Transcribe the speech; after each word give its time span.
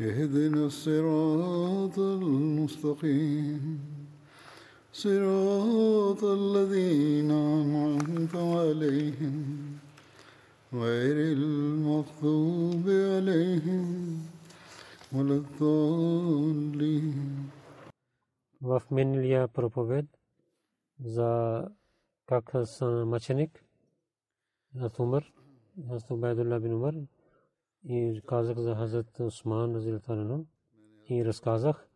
اهدنا 0.00 0.66
الصراط 0.66 1.98
المستقيم 1.98 3.80
صراط 4.92 6.24
الذين 6.24 7.30
أنعمت 7.30 8.34
عليهم 8.36 9.36
غير 10.72 11.16
المغضوب 11.38 12.86
عليهم 12.88 13.86
ولا 15.12 15.34
الضالين 15.42 17.14
в 18.60 18.82
миналия 18.90 19.48
проповед 19.48 20.06
за 20.98 21.68
как 22.26 22.50
са 22.66 23.04
мъченик 23.06 23.64
на 24.74 24.90
Умар, 24.98 25.32
на 25.76 26.00
Убайдулла 26.10 26.60
бин 26.60 26.74
Умар 26.74 26.94
и 27.83 28.21
казах 28.27 28.57
за 28.57 28.75
Хазрат 28.75 29.19
Усман 29.19 29.75
Разилтарано 29.75 30.45
и 31.09 31.25
разказах 31.25 31.87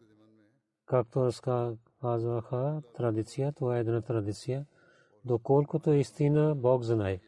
както 0.86 1.26
разказваха 1.26 2.82
традиция, 2.96 3.54
това 3.54 3.78
е 3.78 3.80
една 3.80 4.02
традиция, 4.02 4.66
доколкото 5.26 5.92
е 5.92 5.98
истина 5.98 6.56
Бог 6.56 6.84
знае. 6.84 7.20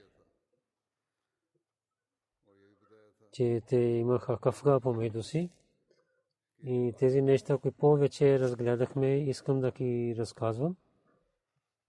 че 3.36 3.62
те 3.68 3.78
имаха 3.78 4.38
кафга 4.38 4.80
помежду 4.80 5.24
си. 5.24 5.50
И 6.64 6.94
тези 7.00 7.22
неща, 7.22 7.58
които 7.58 7.78
повече 7.78 8.40
разгледахме, 8.40 9.30
искам 9.30 9.62
да 9.62 9.72
ги 9.72 10.16
разказвам. 10.18 10.76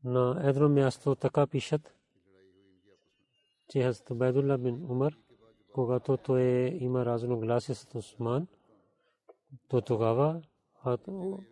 На 0.05 0.41
едно 0.44 0.69
място 0.69 1.14
така 1.14 1.47
пишат, 1.47 1.94
че 3.69 3.83
Хазрат 3.83 4.19
Байдулла 4.19 4.59
бин 4.59 4.84
Умар, 4.91 5.17
когато 5.77 6.16
той 6.16 6.42
има 6.80 7.05
разногласие 7.06 7.74
с 7.74 7.94
Усман, 7.94 8.46
то 9.69 9.80
тогава 9.80 10.42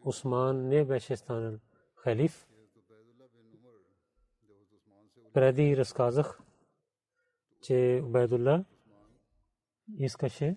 Усман 0.05 0.69
не 0.69 0.84
беше 0.84 1.17
станал 1.17 1.58
халиф. 1.94 2.48
Преди 5.33 5.77
разказах, 5.77 6.41
че 7.62 8.02
Убайдулла 8.05 8.64
искаше, 9.98 10.56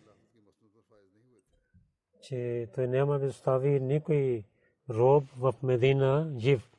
че 2.22 2.69
той 2.75 2.88
няма 2.88 3.19
да 3.19 3.25
остави 3.25 3.79
никой 3.79 4.44
роб 4.89 5.23
в 5.38 5.53
Медина 5.63 6.34
жив. 6.38 6.72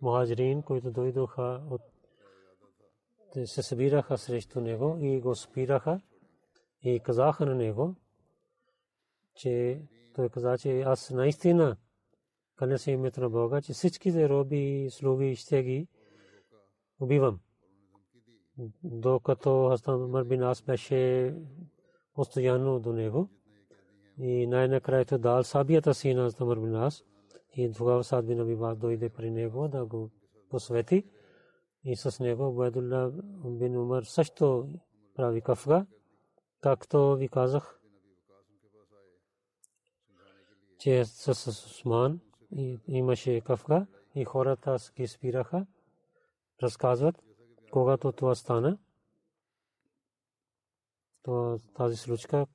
Мухаджирин, 0.00 0.62
които 0.62 0.90
дойдоха 0.90 1.62
от 1.70 1.95
се 3.44 3.62
събираха 3.62 4.18
срещу 4.18 4.60
него 4.60 4.98
и 5.00 5.20
го 5.20 5.34
спираха 5.34 6.00
и 6.82 7.00
казаха 7.00 7.46
на 7.46 7.54
него, 7.54 7.94
че 9.34 9.80
той 10.14 10.28
каза, 10.28 10.58
че 10.58 10.80
аз 10.80 11.10
наистина 11.10 11.76
къде 12.56 12.78
се 12.78 12.90
името 12.90 13.20
на 13.20 13.30
Бога, 13.30 13.62
че 13.62 13.72
всичките 13.72 14.28
роби 14.28 14.84
и 14.84 14.90
слуги 14.90 15.36
ще 15.36 15.62
ги 15.62 15.88
убивам 17.00 17.40
докато 18.84 19.68
Хасан 19.68 20.04
Умар 20.04 20.24
бин 20.24 20.42
Ас 20.42 20.62
беше 20.62 21.34
постоянно 22.14 22.80
до 22.80 22.92
него. 22.92 23.28
И 24.18 24.46
най-накрая 24.46 25.04
той 25.04 25.18
дал 25.18 25.44
сабията 25.44 25.94
си 25.94 26.14
на 26.14 26.24
Хасан 26.24 26.46
Умар 26.46 26.58
бин 26.58 26.74
Ас. 26.74 27.04
И 27.56 27.72
тогава 27.72 28.04
Сад 28.04 28.26
бин 28.26 28.40
Абибас 28.40 28.78
дойде 28.78 29.08
при 29.08 29.30
него 29.30 29.68
да 29.68 29.84
го 29.84 30.10
посвети. 30.50 31.04
И 31.88 31.96
с 31.96 32.20
него 32.20 32.52
Байдулла 32.52 33.12
бин 33.44 33.76
Умар 33.76 34.02
също 34.02 34.68
прави 35.14 35.40
кафга. 35.40 35.86
Както 36.60 37.16
ви 37.16 37.28
казах, 37.28 37.80
че 40.78 41.04
с 41.04 41.48
Усман 41.48 42.20
имаше 42.88 43.40
кафга 43.40 43.86
и 44.14 44.24
хората 44.24 44.76
ги 44.96 45.06
спираха, 45.06 45.66
разказват 46.62 47.22
когато 47.70 48.12
това 48.12 48.34
стана, 48.34 48.78
тази 51.74 51.96
случка 51.96 52.46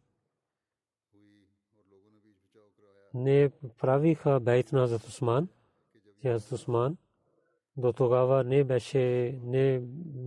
не 3.14 3.52
правиха 3.78 4.40
бейт 4.40 4.72
на 4.72 4.80
Хазрат 4.80 5.04
Усман, 5.04 5.48
че 6.22 6.30
Хазрат 6.30 6.52
Усман 6.52 6.98
до 7.78 7.94
тогава 7.94 8.44
не 8.44 8.64
беше, 8.64 9.40
не 9.44 9.80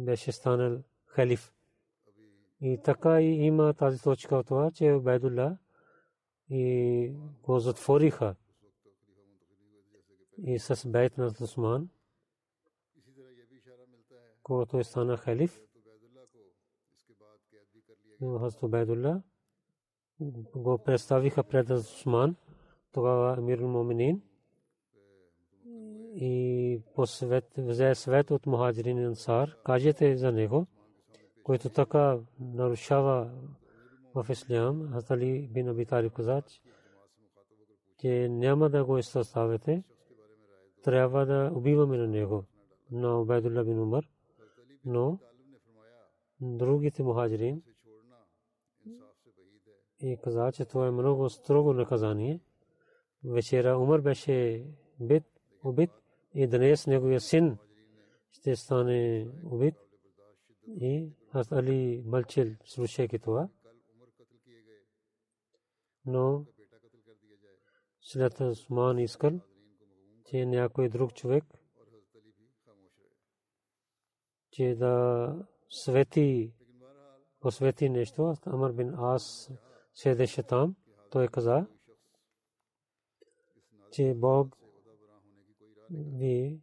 беше 0.04 0.32
станал 0.32 0.82
халиф. 1.06 1.52
И 2.60 2.80
така 2.84 3.20
и 3.20 3.26
има 3.26 3.74
тази 3.74 4.02
точка 4.02 4.36
от 4.36 4.46
това, 4.46 4.70
че 4.70 4.98
Байдулла 5.02 5.58
и 6.50 7.12
го 7.42 7.58
затвориха 7.58 8.34
и 10.38 10.58
с 10.58 10.88
бейт 10.88 11.18
на 11.18 11.26
Усман 11.40 11.88
когато 14.44 14.78
е 14.78 14.84
стана 14.84 15.16
халиф, 15.16 15.60
Хазрат 18.20 18.62
Убайдулла 18.62 19.22
го 20.56 20.78
представиха 20.78 21.44
пред 21.44 21.70
Усман, 21.70 22.36
тогава 22.92 23.32
Амир 23.38 23.58
Муминин 23.58 24.22
и 26.16 26.80
посвет, 26.94 27.44
взе 27.56 27.94
свет 27.94 28.30
от 28.30 28.46
Мухаджирин 28.46 29.06
Ансар, 29.06 29.56
кажете 29.64 30.16
за 30.16 30.32
него, 30.32 30.66
който 31.42 31.70
така 31.70 32.18
нарушава 32.40 33.30
в 34.14 34.26
Ислям, 34.30 34.92
Хазали 34.92 35.48
бин 35.52 35.68
Аби 35.68 35.86
Талиб 35.86 36.12
каза, 36.12 36.42
че 38.00 38.28
няма 38.28 38.70
да 38.70 38.84
го 38.84 38.98
изоставите, 38.98 39.82
трябва 40.82 41.26
да 41.26 41.50
убиваме 41.54 41.96
на 41.96 42.06
него, 42.06 42.44
на 42.90 43.20
Убайдулла 43.20 43.64
бин 43.64 43.78
Умар 43.78 44.04
но 44.84 45.18
другите 46.40 47.02
мухаджирин 47.02 47.62
и 50.00 50.16
каза, 50.24 50.52
че 50.52 50.64
това 50.64 50.86
е 50.86 50.90
много 50.90 51.30
строго 51.30 51.72
наказание. 51.72 52.40
Вечера 53.24 53.78
Умар 53.78 54.00
беше 54.00 54.66
бит, 55.00 55.24
убит 55.64 55.90
и 56.34 56.46
днес 56.46 56.86
неговия 56.86 57.20
син 57.20 57.58
ще 58.30 58.56
стане 58.56 59.28
убит. 59.44 59.74
И 60.66 61.08
аз 61.32 61.52
Али 61.52 62.02
мълчил, 62.06 62.46
слушайки 62.64 63.18
това. 63.18 63.48
Но 66.06 66.46
след 68.00 68.40
Усман 68.40 68.98
искал, 68.98 69.40
че 70.26 70.46
някой 70.46 70.88
друг 70.88 71.14
човек 71.14 71.44
че 74.54 74.74
да 74.74 75.46
свети, 75.68 76.52
посвети 77.40 77.88
нещо. 77.88 78.34
Амар 78.46 78.72
бин 78.72 78.94
Ас 78.94 79.50
седеше 79.94 80.42
там. 80.42 80.76
Той 81.10 81.28
каза, 81.28 81.66
че 83.92 84.14
Бог 84.14 84.56
ви, 85.90 86.60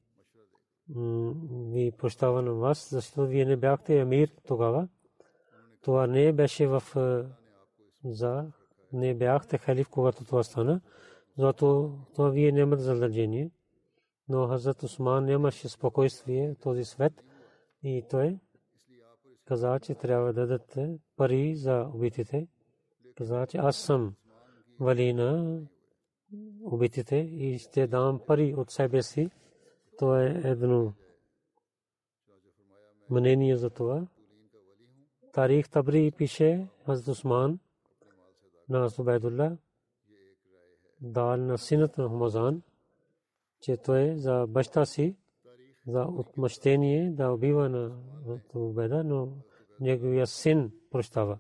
ви 1.72 1.92
прощава 1.98 2.42
на 2.42 2.54
вас, 2.54 2.90
защото 2.92 3.28
вие 3.28 3.46
не 3.46 3.58
бяхте 3.58 4.00
амир 4.00 4.30
тогава. 4.48 4.88
Това 5.82 6.08
не 6.08 6.34
беше 6.34 6.68
в 6.68 6.84
за 8.04 8.52
не 8.94 9.16
бяхте 9.16 9.58
халиф, 9.58 9.90
когато 9.90 10.26
това 10.26 10.44
стана. 10.44 10.82
Зато 11.38 11.98
това 12.16 12.30
вие 12.30 12.52
нямате 12.52 12.82
задължение. 12.82 13.52
Но 14.30 14.48
Хазрат 14.48 14.84
Усман 14.84 15.26
нямаше 15.26 15.70
спокойствие 15.70 16.56
този 16.56 16.86
свет 16.86 17.14
и 17.84 18.04
той 18.10 18.40
каза, 19.46 19.80
че 19.80 19.96
трябва 19.96 20.34
да 20.34 20.48
дадете 20.48 21.00
пари 21.18 21.56
за 21.56 21.90
убитите. 21.94 22.48
Каза, 23.16 23.48
че 23.48 23.58
аз 23.58 23.78
съм 23.78 24.16
вали 24.80 25.14
на 25.14 25.62
убитите 26.64 27.16
и 27.16 27.60
ще 27.60 27.88
дам 27.88 28.20
пари 28.28 28.54
от 28.58 28.72
себе 28.72 29.04
си. 29.04 29.30
То 29.98 30.16
е 30.16 30.42
едно 30.44 30.94
мнение 33.10 33.58
за 33.58 33.70
това. 33.70 34.08
Тарих 35.34 35.70
Табри 35.70 36.12
пише 36.12 36.68
Хазрат 36.86 37.08
Усман 37.08 37.60
на 38.70 38.90
Зубайдулла 38.90 39.58
дал 41.02 41.38
на 41.38 41.58
синът 41.58 41.98
на 41.98 42.08
Хумазан, 42.10 42.62
че 43.62 43.78
той 43.78 44.18
за 44.18 44.46
баща 44.48 44.86
си 44.86 45.16
за 45.88 46.02
отмъщение 46.02 47.12
да 47.12 47.32
убива 47.32 47.70
на 47.70 47.98
Убеда, 48.56 49.04
но 49.04 49.30
неговия 49.80 50.28
син 50.28 50.72
прощава. 50.92 51.40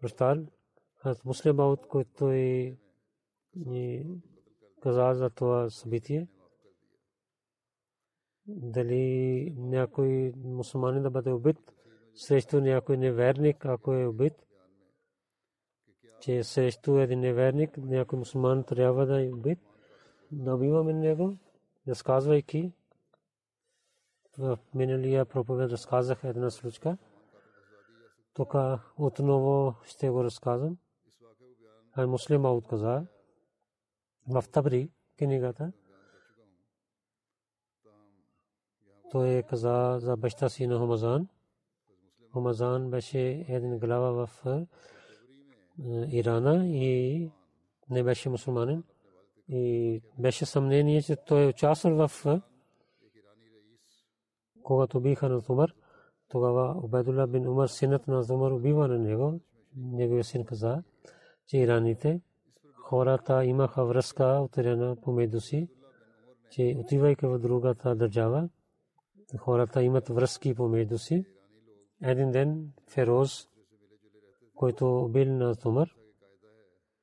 Прощал, 0.00 0.36
аз 1.02 1.24
муслим 1.24 1.60
от 1.60 1.86
който 1.86 2.32
и 3.56 4.06
каза 4.80 5.14
за 5.14 5.30
това 5.30 5.70
събитие. 5.70 6.28
Дали 8.46 9.54
някой 9.56 10.32
мусулманин 10.36 11.02
да 11.02 11.10
бъде 11.10 11.32
убит 11.32 11.74
срещу 12.14 12.60
някой 12.60 12.96
неверник, 12.96 13.66
ако 13.66 13.92
е 13.94 14.06
убит, 14.06 14.34
че 16.20 16.44
срещу 16.44 16.98
един 16.98 17.20
неверник 17.20 17.78
някой 17.78 18.18
мусулман 18.18 18.64
трябва 18.64 19.06
да 19.06 19.24
е 19.24 19.32
убит, 19.32 19.58
да 20.32 20.56
него, 20.56 21.36
разказвайки 21.88 22.72
в 24.38 24.58
миналия 24.74 25.24
проповед 25.24 25.70
разказах 25.70 26.24
една 26.24 26.50
случка. 26.50 26.98
Тук 28.34 28.54
отново 28.98 29.74
ще 29.84 30.10
го 30.10 30.24
разказвам. 30.24 30.78
А 31.92 32.06
муслима 32.06 32.52
отказа 32.52 33.06
в 34.28 34.44
Табри 34.52 34.90
книгата. 35.18 35.72
Той 39.10 39.42
каза 39.42 39.96
за 40.00 40.16
баща 40.16 40.48
си 40.48 40.66
на 40.66 40.78
Хумазан. 40.78 41.28
Хумазан 42.32 42.90
беше 42.90 43.44
един 43.48 43.78
глава 43.78 44.26
в 44.26 44.46
Ирана 46.08 46.66
и 46.66 47.30
не 47.90 48.02
беше 48.02 48.28
мусулманин. 48.28 48.84
И 49.48 50.02
беше 50.18 50.46
съмнение, 50.46 51.02
че 51.02 51.16
той 51.16 51.44
е 51.44 51.48
участвал 51.48 52.08
в 52.08 52.40
когато 54.64 55.00
биха 55.00 55.28
на 55.28 55.42
Умар, 55.48 55.74
тогава 56.28 56.74
Убайдулlah 56.74 57.26
бин 57.26 57.48
Умар, 57.48 57.68
синът 57.68 58.08
на 58.08 58.24
Умар, 58.30 58.50
убива 58.50 58.88
на 58.88 58.98
него. 58.98 59.40
Неговия 59.76 60.24
син 60.24 60.44
каза, 60.44 60.82
че 61.46 61.58
ираните, 61.58 62.20
хората 62.84 63.44
имаха 63.44 63.84
връзка 63.84 64.40
утерена 64.44 64.96
помежду 64.96 65.40
си, 65.40 65.68
че 66.50 66.76
отивайки 66.78 67.26
в 67.26 67.38
другата 67.38 67.94
държава, 67.94 68.48
хората 69.38 69.82
имат 69.82 70.08
връзки 70.08 70.54
помежду 70.54 70.98
си. 70.98 71.26
Един 72.02 72.30
ден 72.30 72.72
Фероз, 72.88 73.48
който 74.54 75.04
убил 75.04 75.32
на 75.32 75.54
Умар, 75.66 75.88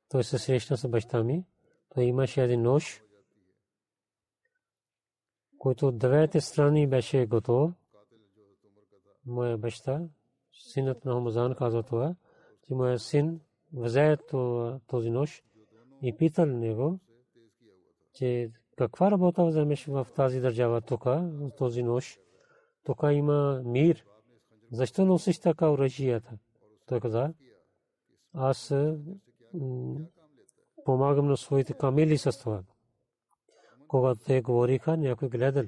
той 0.09 0.23
се 0.23 0.37
срещна 0.37 0.77
с 0.77 0.87
баща 0.87 1.23
ми, 1.23 1.45
той 1.89 2.03
имаше 2.03 2.43
един 2.43 2.61
нож, 2.61 3.03
който 5.57 5.87
от 5.87 5.97
двете 5.97 6.41
страни 6.41 6.87
беше 6.87 7.25
готов. 7.25 7.71
Моя 9.25 9.57
баща, 9.57 10.01
синът 10.53 11.05
на 11.05 11.13
Хомазан, 11.13 11.55
каза 11.55 11.83
това, 11.83 12.15
че 12.67 12.73
моя 12.73 12.99
син 12.99 13.41
взе 13.73 14.17
този 14.87 15.09
нож 15.09 15.43
и 16.01 16.17
питал 16.17 16.45
него, 16.45 16.99
че 18.13 18.51
каква 18.77 19.11
работа 19.11 19.45
вземеш 19.45 19.85
в 19.85 20.07
тази 20.15 20.39
държава 20.39 20.81
тук, 20.81 21.05
този 21.57 21.83
нож. 21.83 22.19
Тук 22.83 22.99
има 23.11 23.61
мир. 23.65 24.05
Защо 24.71 25.05
носиш 25.05 25.39
така 25.39 25.69
оръжията? 25.69 26.37
Той 26.87 26.99
каза, 26.99 27.33
аз 28.33 28.73
помагам 30.85 31.27
на 31.27 31.37
своите 31.37 31.73
камили 31.73 32.17
с 32.17 32.39
това 32.39 32.63
когато 33.91 34.23
те 34.23 34.41
говориха, 34.41 34.97
някой 34.97 35.29
гледал. 35.29 35.65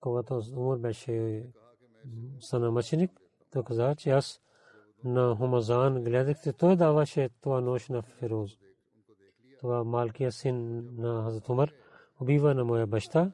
Когато 0.00 0.42
Умар 0.56 0.78
беше 0.78 1.46
санамъченик, 2.40 3.10
той 3.52 3.64
каза, 3.64 3.94
че 3.98 4.10
аз 4.10 4.40
на 5.04 5.36
Хумазан 5.36 6.04
гледах, 6.04 6.36
той 6.58 6.76
даваше 6.76 7.28
това 7.40 7.60
нощ 7.60 7.90
на 7.90 8.02
Фероз. 8.02 8.50
Това 9.62 9.84
малкия 9.84 10.32
син 10.32 10.88
на 10.96 11.22
Хазрат 11.24 11.48
Умар 11.48 11.72
убива 12.20 12.54
на 12.54 12.64
моя 12.64 12.86
баща. 12.86 13.32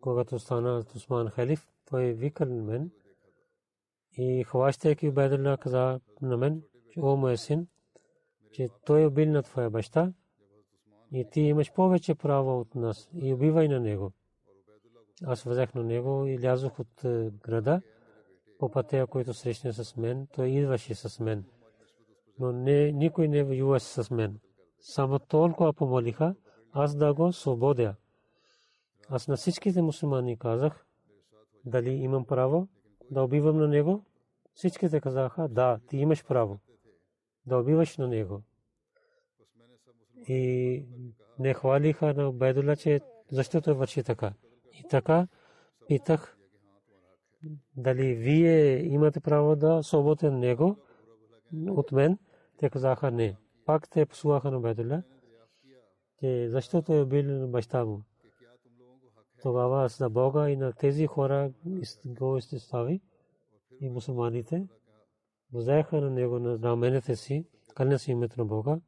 Когато 0.00 0.38
стана 0.38 0.84
Усман 0.96 1.28
халиф, 1.28 1.68
той 1.90 2.12
викал 2.12 2.48
на 2.48 2.62
мен 2.62 2.90
и 4.12 4.44
хващайки 4.44 5.08
Убайдулла 5.08 5.58
каза 5.58 6.00
на 6.22 6.36
мен, 6.36 6.62
че 6.90 7.00
о 7.00 7.16
моя 7.16 7.38
син, 7.38 7.66
че 8.52 8.68
той 8.86 9.06
убил 9.06 9.30
на 9.30 9.42
твоя 9.42 9.70
баща 9.70 10.12
и 11.12 11.24
ти 11.30 11.40
имаш 11.40 11.72
повече 11.72 12.14
право 12.14 12.60
от 12.60 12.74
нас 12.74 13.08
и 13.14 13.34
убивай 13.34 13.68
на 13.68 13.80
него. 13.80 14.12
Аз 15.24 15.42
взех 15.42 15.74
на 15.74 15.82
него 15.82 16.26
и 16.26 16.38
лязох 16.38 16.78
от 16.78 17.04
града 17.44 17.80
по 18.58 18.70
пътя, 18.70 19.06
който 19.06 19.34
срещне 19.34 19.72
с 19.72 19.96
мен, 19.96 20.26
той 20.34 20.48
идваше 20.48 20.94
с 20.94 21.20
мен. 21.20 21.44
Но 22.38 22.52
не, 22.52 22.92
никой 22.92 23.28
не 23.28 23.44
воюваше 23.44 23.86
с 23.86 24.10
мен. 24.10 24.38
Само 24.86 25.18
толкова 25.18 25.72
помолиха, 25.72 26.34
аз 26.72 26.96
да 26.96 27.14
го 27.14 27.32
свободя. 27.32 27.94
Аз 29.08 29.28
на 29.28 29.36
всичките 29.36 29.82
мусулмани 29.82 30.38
казах, 30.38 30.86
дали 31.64 31.90
имам 31.90 32.24
право 32.24 32.68
да 33.10 33.22
убивам 33.22 33.56
на 33.56 33.68
него. 33.68 34.04
Всичките 34.54 35.00
казаха, 35.00 35.48
да, 35.48 35.80
ти 35.88 35.96
имаш 35.96 36.24
право 36.24 36.58
да 37.46 37.58
убиваш 37.58 37.96
на 37.96 38.08
него 38.08 38.42
и 40.28 40.84
не 41.38 41.54
хвалиха 41.54 42.14
на 42.14 42.32
Байдула, 42.32 42.76
че 42.76 43.00
защо 43.30 43.60
той 43.60 43.74
върши 43.74 44.02
така. 44.02 44.32
И 44.72 44.88
така 44.88 45.28
питах 45.88 46.36
дали 47.76 48.14
вие 48.14 48.84
имате 48.84 49.20
право 49.20 49.56
да 49.56 49.82
свободен 49.82 50.38
него 50.38 50.76
от 51.68 51.92
мен. 51.92 52.18
Те 52.58 52.70
казаха 52.70 53.10
не. 53.10 53.36
Пак 53.66 53.90
те 53.90 54.06
послаха 54.06 54.50
на 54.50 54.60
Байдула, 54.60 55.02
че 56.20 56.48
защо 56.48 56.82
той 56.82 57.00
е 57.00 57.04
бил 57.04 57.48
баща 57.48 57.84
му. 57.84 58.02
Тогава 59.42 59.88
за 59.88 60.10
Бога 60.10 60.50
и 60.50 60.56
на 60.56 60.72
тези 60.72 61.06
хора 61.06 61.52
го 62.06 62.36
изстави 62.36 63.00
и 63.80 63.88
мусулманите 63.88 64.66
взеха 65.52 66.00
на 66.00 66.10
него 66.10 66.38
на 66.38 66.58
раменете 66.58 67.16
си, 67.16 67.46
кълня 67.74 67.98
си 67.98 68.10
името 68.10 68.40
на 68.40 68.44
Бога 68.44 68.80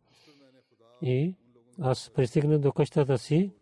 и 1.02 1.34
аз 1.80 2.10
пристигнах 2.14 2.58
до 2.58 2.72
къщата 2.72 3.18
си 3.18 3.52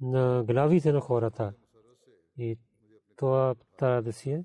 на 0.00 0.44
главите 0.44 0.92
на 0.92 1.00
хората. 1.00 1.52
И 2.38 2.58
това 3.16 3.54
трябва 3.78 4.02
да 4.02 4.12
си 4.12 4.30
е, 4.30 4.44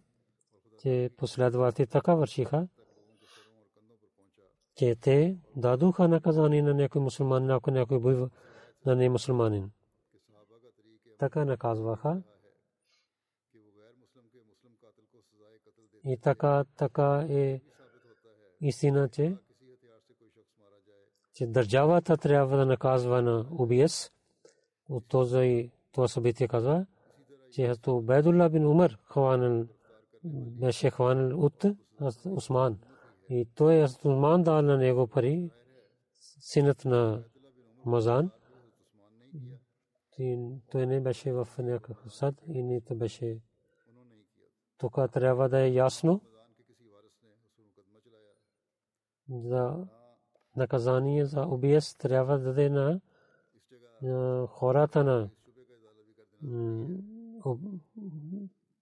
че 0.81 1.09
последователи 1.17 1.87
така 1.87 2.15
вършиха, 2.15 2.67
че 4.75 4.95
те 4.95 5.37
дадоха 5.55 6.07
наказание 6.07 6.61
на 6.61 6.73
някой 6.73 7.01
мусулманин, 7.01 7.51
ако 7.51 7.71
някой 7.71 7.99
бива 7.99 8.29
на 8.85 8.95
не 8.95 9.09
мусулманин. 9.09 9.71
Така 11.19 11.45
наказваха. 11.45 12.21
И 16.05 16.17
така, 16.17 16.65
така 16.77 17.25
е 17.29 17.61
истина, 18.61 19.09
че 19.09 19.37
че 21.33 21.47
държавата 21.47 22.17
трябва 22.17 22.57
да 22.57 22.65
наказва 22.65 23.21
на 23.21 23.45
убиец. 23.51 24.11
От 24.89 25.07
този 25.07 25.71
това 25.91 26.07
събитие 26.07 26.47
казва, 26.47 26.85
че 27.51 27.67
Хазрат 27.67 27.87
Убайдулла 27.87 28.49
бин 28.49 28.65
Умар 28.65 28.97
хванен 29.03 29.69
беше 30.23 30.89
хванен 30.89 31.33
от 31.33 31.65
Усман. 32.25 32.79
И 33.33 33.45
той 33.55 33.83
Усман 33.83 34.43
дал 34.43 34.61
на 34.61 34.77
него 34.77 35.07
пари, 35.07 35.51
синът 36.39 36.85
на 36.85 37.23
Мазан. 37.85 38.31
Той 40.71 40.85
не 40.85 41.01
беше 41.01 41.33
в 41.33 41.47
някакъв 41.59 42.15
сад 42.15 42.35
и 42.47 42.63
нито 42.63 42.95
беше 42.95 43.41
тук 44.77 44.95
трябва 45.11 45.49
да 45.49 45.59
е 45.59 45.73
ясно 45.73 46.21
за 49.29 49.87
наказание 50.55 51.25
за 51.25 51.41
убиец 51.41 51.95
трябва 51.95 52.39
да 52.39 52.43
даде 52.43 52.69
на 52.69 53.01
хората 54.47 55.03
на 55.03 55.29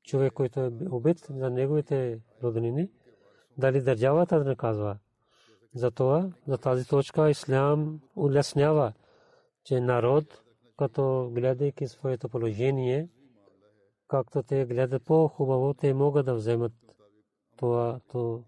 човек, 0.04 0.34
който 0.34 0.60
е 0.60 0.72
убит 0.92 1.20
за 1.20 1.50
неговите 1.50 2.22
роднини, 2.44 2.92
дали 3.60 3.82
държавата 3.82 4.40
да 4.40 4.46
наказва. 4.46 4.98
Затова 5.76 6.32
за 6.48 6.58
тази 6.58 6.88
точка 6.88 7.30
ислям 7.30 8.02
улеснява, 8.16 8.94
че 9.64 9.80
народ, 9.80 10.44
като 10.78 11.32
гледайки 11.34 11.88
своето 11.88 12.30
положение, 12.30 13.10
както 14.08 14.44
те 14.44 14.66
гледат 14.66 15.04
по-хубаво, 15.04 15.74
те 15.74 15.94
могат 15.94 16.26
да 16.26 16.36
вземат 16.36 16.74
това 17.58 18.00
то, 18.12 18.44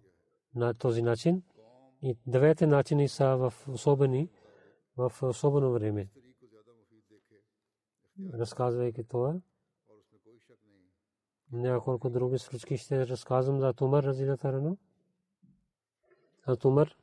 на 0.56 0.74
този 0.74 1.02
начин. 1.02 1.44
И 2.02 2.18
двете 2.28 2.68
начини 2.68 3.08
са 3.08 3.38
в 3.38 3.54
особени, 3.68 4.30
в 4.98 5.14
особено 5.22 5.72
време. 5.72 6.10
Разказвайки 8.34 9.04
това, 9.04 9.36
няколко 11.52 12.10
други 12.10 12.38
случки 12.38 12.78
ще 12.78 13.08
разказвам 13.08 13.60
за 13.60 13.74
Тумар 13.74 14.04
Разилата 14.04 14.52
А 16.46 16.56
Тумар 16.56 16.96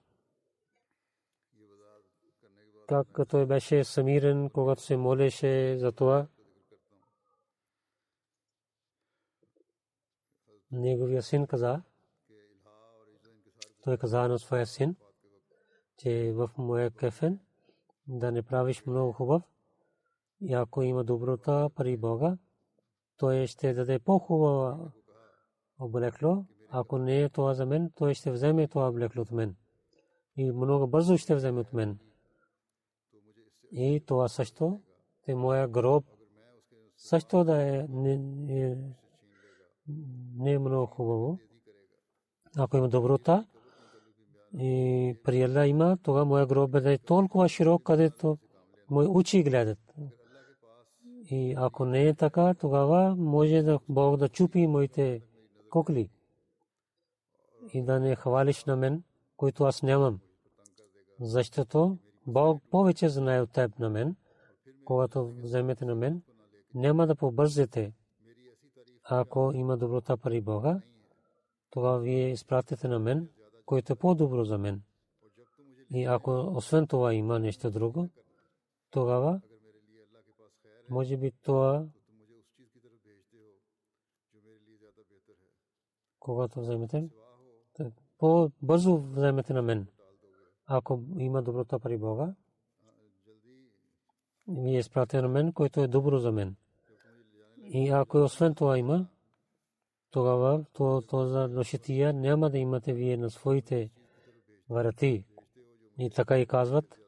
как 2.88 3.28
той 3.28 3.46
беше 3.46 3.84
самирен, 3.84 4.50
когато 4.50 4.82
се 4.82 4.96
молеше 4.96 5.78
за 5.78 5.92
това. 5.92 6.26
Неговия 10.70 11.22
син 11.22 11.46
каза, 11.46 11.82
той 13.84 13.98
каза 13.98 14.28
на 14.28 14.38
своя 14.38 14.66
син, 14.66 14.96
че 15.98 16.32
в 16.32 16.50
моя 16.58 16.90
кефен 16.90 17.40
да 18.06 18.32
не 18.32 18.42
правиш 18.42 18.86
много 18.86 19.12
хубав 19.12 19.42
и 20.40 20.54
ако 20.54 20.82
има 20.82 21.04
доброта 21.04 21.70
при 21.76 21.96
Бога, 21.96 22.38
той 23.16 23.46
ще 23.46 23.74
даде 23.74 23.98
по-хубава 23.98 24.90
облекло. 25.78 26.44
Ако 26.70 26.98
не 26.98 27.22
е 27.22 27.28
това 27.28 27.54
за 27.54 27.66
мен, 27.66 27.90
той 27.94 28.14
ще 28.14 28.30
вземе 28.30 28.68
това 28.68 28.88
облекло 28.88 29.22
от 29.22 29.30
мен. 29.30 29.56
И 30.36 30.52
много 30.52 30.86
бързо 30.86 31.16
ще 31.18 31.34
вземе 31.34 31.60
от 31.60 31.72
мен. 31.72 31.98
И 33.72 34.02
това 34.06 34.28
също, 34.28 34.80
те 35.24 35.34
моя 35.34 35.68
гроб 35.68 36.04
също 36.96 37.44
да 37.44 37.62
е 37.62 37.86
не, 37.88 38.74
е 40.46 40.58
много 40.58 40.86
хубаво. 40.86 41.38
Ако 42.56 42.76
има 42.76 42.88
доброта 42.88 43.46
и 44.58 45.16
при 45.24 45.42
Алла 45.42 45.66
има, 45.66 45.98
тогава 46.02 46.24
моя 46.24 46.46
гроб 46.46 46.74
е 46.74 46.98
толкова 46.98 47.48
широк, 47.48 47.82
където 47.82 48.38
мои 48.90 49.06
очи 49.06 49.42
гледат. 49.42 49.94
И 51.30 51.54
ако 51.56 51.84
не 51.84 52.08
е 52.08 52.14
така, 52.14 52.54
тогава 52.54 53.16
може 53.16 53.62
да 53.62 53.78
Бог 53.88 54.16
да 54.16 54.28
чупи 54.28 54.66
моите 54.66 55.22
кукли 55.70 56.10
и 57.72 57.82
да 57.82 58.00
не 58.00 58.16
хвалиш 58.16 58.64
на 58.64 58.76
мен, 58.76 59.02
който 59.36 59.64
аз 59.64 59.82
нямам. 59.82 60.20
Защото 61.20 61.98
Бог 62.26 62.62
повече 62.70 63.08
знае 63.08 63.40
от 63.40 63.52
теб 63.52 63.78
на 63.78 63.90
мен, 63.90 64.16
когато 64.84 65.28
вземете 65.28 65.84
на 65.84 65.94
мен, 65.94 66.22
няма 66.74 67.06
да 67.06 67.14
побързете. 67.14 67.92
Ако 69.04 69.52
има 69.54 69.76
доброта 69.76 70.16
пари 70.16 70.40
Бога, 70.40 70.80
тогава 71.70 71.98
вие 71.98 72.30
изпратите 72.30 72.88
на 72.88 72.98
мен, 72.98 73.28
което 73.66 73.92
е 73.92 73.96
по-добро 73.96 74.44
за 74.44 74.58
мен. 74.58 74.82
И 75.94 76.04
ако 76.04 76.52
освен 76.56 76.86
това 76.86 77.14
има 77.14 77.38
нещо 77.38 77.70
друго, 77.70 78.08
тогава 78.90 79.40
може 80.90 81.16
би 81.16 81.32
това, 81.42 81.86
когато 86.18 86.60
вземете, 86.60 87.08
по-бързо 88.18 88.96
вземете 88.96 89.52
на 89.52 89.62
мен 89.62 89.86
ако 90.68 91.02
има 91.18 91.42
доброта 91.42 91.78
при 91.78 91.98
Бога, 91.98 92.34
вие 94.48 94.78
изпратите 94.78 95.22
на 95.22 95.28
мен, 95.28 95.52
който 95.52 95.80
е 95.80 95.88
добро 95.88 96.18
за 96.18 96.32
мен. 96.32 96.56
И 97.58 97.88
ако 97.88 98.18
освен 98.18 98.54
това 98.54 98.78
има, 98.78 99.08
тогава 100.10 100.64
то, 100.72 101.02
то 101.08 101.26
за 101.28 101.48
лошития 101.56 102.12
няма 102.12 102.50
да 102.50 102.58
имате 102.58 102.92
вие 102.92 103.16
на 103.16 103.30
своите 103.30 103.90
врати. 104.70 105.24
И 105.98 106.10
така 106.10 106.38
и 106.38 106.46
казват, 106.46 106.98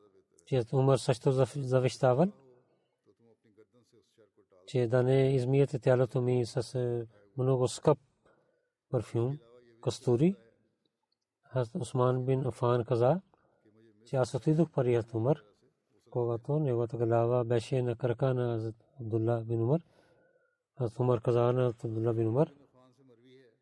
че 0.46 0.62
Умар 0.72 0.96
също 0.96 1.32
завещавал, 1.56 2.32
че 4.66 4.86
да 4.86 5.02
не 5.02 5.34
измиете 5.34 5.78
тялото 5.78 6.22
ми 6.22 6.46
с 6.46 6.74
е, 6.74 7.06
много 7.38 7.68
скъп 7.68 7.98
парфюм, 8.90 9.38
кастури. 9.80 10.36
Осман 11.54 12.24
бин 12.24 12.46
Афан 12.46 12.84
каза, 12.84 13.20
че 14.06 14.16
аз 14.16 14.34
отидох 14.34 14.70
при 14.70 15.02
Умар, 15.14 15.36
когато 16.10 16.58
неговата 16.58 16.96
глава 16.96 17.44
беше 17.44 17.82
на 17.82 17.96
крака 17.96 18.34
на 18.34 18.72
Абдулла 19.00 19.44
бин 19.44 19.62
Умар. 19.62 19.80
Аз 20.76 20.98
Умар 21.00 21.20
каза 21.20 21.52
на 21.52 21.74
Абдулла 21.84 22.14
бин 22.14 22.28
Умар, 22.28 22.52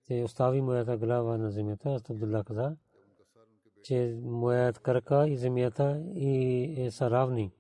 че 0.07 0.23
остави 0.25 0.61
моята 0.61 0.97
глава 0.97 1.39
на 1.39 1.51
земята. 1.51 1.91
Аз 1.91 2.11
Абдулла 2.11 2.45
каза, 2.45 2.77
че 3.83 4.19
моят 4.23 4.79
крака 4.79 5.29
и 5.29 5.37
земята 5.37 6.03
и 6.15 6.89
са 6.91 7.11
равни. 7.11 7.53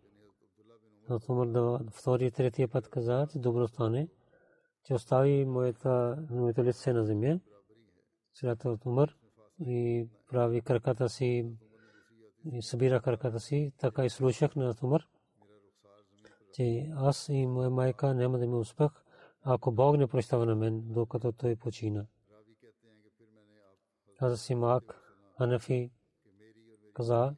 Аз 1.08 1.28
Умар 1.28 1.80
втори 1.90 2.30
третия 2.30 2.68
път 2.68 2.88
каза, 2.88 3.26
че 3.32 3.38
добро 3.38 3.68
стане, 3.68 4.08
че 4.84 4.94
остави 4.94 5.44
моето 5.44 6.64
лице 6.64 6.92
на 6.92 7.04
земя. 7.04 7.40
След 8.34 8.64
Умар 8.86 9.14
и 9.60 10.08
прави 10.30 10.60
краката 10.60 11.08
си 11.08 11.46
и 12.44 12.62
събира 12.62 13.00
краката 13.00 13.40
си, 13.40 13.72
така 13.78 14.04
и 14.04 14.10
слушах 14.10 14.56
на 14.56 14.74
Умар, 14.82 15.08
че 16.52 16.90
аз 16.96 17.28
и 17.28 17.46
моя 17.46 17.70
майка 17.70 18.14
няма 18.14 18.38
да 18.38 18.46
ми 18.46 18.54
успех, 18.54 18.90
ако 19.42 19.72
Бог 19.72 19.96
не 19.96 20.06
прощава 20.06 20.46
на 20.46 20.56
мен, 20.56 20.82
докато 20.84 21.32
той 21.32 21.56
почина. 21.56 22.06
Аз 24.20 24.40
си 24.40 24.54
мак, 24.54 25.14
Ханафи 25.38 25.90
каза, 26.94 27.34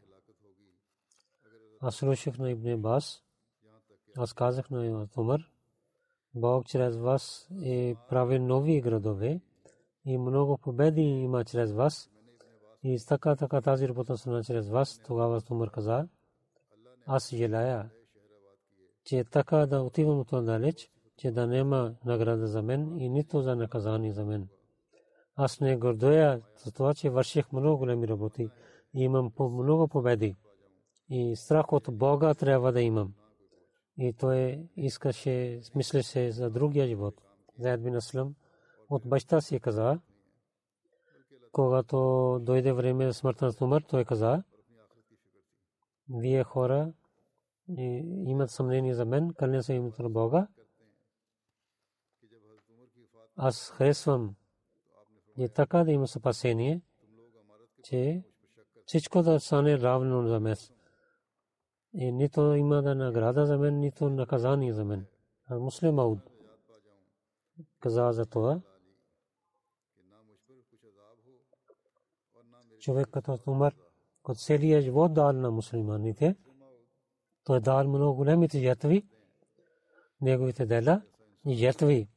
аз 1.81 1.95
слушах 1.95 2.39
на 2.39 2.51
Ибн 2.51 2.77
Бас, 2.77 3.23
аз 4.17 4.33
казах 4.33 4.71
на 4.71 5.09
Умар, 5.17 5.41
Бог 6.35 6.67
чрез 6.67 6.97
вас 6.97 7.49
е 7.63 7.95
прави 8.09 8.39
нови 8.39 8.81
градове 8.81 9.41
и 10.11 10.19
много 10.19 10.59
победи 10.59 11.01
има 11.01 11.45
чрез 11.45 11.73
вас. 11.73 12.11
И 12.83 12.99
така 13.09 13.37
така 13.37 13.61
тази 13.61 13.89
работа 13.89 14.17
стана 14.17 14.45
чрез 14.45 14.69
вас, 14.69 15.01
тогава 15.07 15.43
Умар 15.51 15.71
каза, 15.71 16.09
аз 17.07 17.35
желая, 17.35 17.91
че 19.05 19.25
така 19.25 19.67
да 19.67 19.83
отивам 19.83 20.19
от 20.19 20.45
далеч, 20.45 20.91
че 21.17 21.31
да 21.31 21.47
няма 21.47 21.95
награда 22.05 22.47
за 22.47 22.63
мен 22.63 22.99
и 22.99 23.09
нито 23.09 23.43
за 23.43 23.57
наказание 23.57 24.13
за 24.13 24.25
мен. 24.25 24.49
Аз 25.37 25.61
не 25.61 25.77
гордея 25.77 26.43
за 26.65 26.73
това, 26.73 26.95
че 26.95 27.11
върших 27.11 27.53
много 27.53 27.79
големи 27.79 28.09
работи 28.09 28.51
и 28.95 29.03
имам 29.03 29.33
много 29.39 29.89
победи. 29.89 30.37
И 31.11 31.37
страх 31.37 31.73
от 31.73 31.89
Бога 31.93 32.35
трябва 32.35 32.73
да 32.73 32.83
имам. 32.83 33.15
И 33.99 34.13
той 34.13 34.69
искаше, 34.77 35.61
мислеше 35.75 36.33
за 36.33 36.51
другия 36.51 36.87
живот. 36.87 37.15
Заед 37.59 37.83
бин 37.83 37.97
Аслам 37.97 38.35
от 38.91 39.09
баща 39.09 39.41
си 39.41 39.61
каза, 39.61 40.01
когато 41.53 41.97
дойде 42.43 42.73
време 42.73 43.07
за 43.07 43.15
смъртта 43.15 43.45
на 43.45 43.53
Умар, 43.61 43.83
той 43.83 44.05
каза, 44.05 44.43
вие 46.09 46.45
хора 46.45 46.93
имат 48.27 48.51
съмнение 48.51 48.95
за 48.95 49.05
мен, 49.05 49.35
кълня 49.35 49.63
се 49.63 49.75
името 49.75 50.03
на 50.03 50.11
Бога. 50.11 50.49
Аз 53.37 53.71
харесвам 53.71 54.35
и 55.39 55.49
така 55.49 55.85
да 55.85 55.93
има 55.93 56.09
спасение, 56.09 56.83
че 57.83 58.25
всичко 58.87 59.23
да 59.23 59.41
стане 59.41 59.79
равно 59.79 60.27
за 60.27 60.41
мен. 60.41 60.57
И 61.95 62.13
нито 62.13 62.55
има 62.55 62.83
да 62.83 62.95
награда 62.95 63.47
за 63.47 63.59
мен, 63.59 63.79
нито 63.79 64.11
наказание 64.11 64.73
за 64.73 64.85
мен. 64.85 65.07
Муслим 65.51 65.99
Ауд 65.99 66.19
каза 67.81 68.13
за 68.13 68.27
това. 68.27 68.61
Човек 72.81 73.09
като 73.11 73.39
Умар, 73.47 73.75
който 74.23 74.41
целия 74.41 74.81
живот 74.81 75.15
дал 75.15 75.33
на 75.33 75.51
мусулманите. 75.51 76.37
Той 77.45 77.61
дал 77.61 77.89
много 77.89 78.17
големите 78.17 78.59
жертви, 78.59 79.07
неговите 80.21 80.67
дела 80.67 81.03
и 81.47 81.55
жертви. 81.55 82.09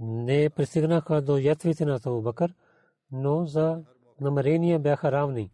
Не 0.00 0.50
пристигнаха 0.50 1.22
до 1.22 1.38
жертвите 1.38 1.84
на 1.84 2.00
Абу 2.04 2.22
Бакър, 2.22 2.54
но 3.12 3.46
за 3.46 3.84
намерения 4.20 4.78
бяха 4.78 5.12
равни. 5.12 5.52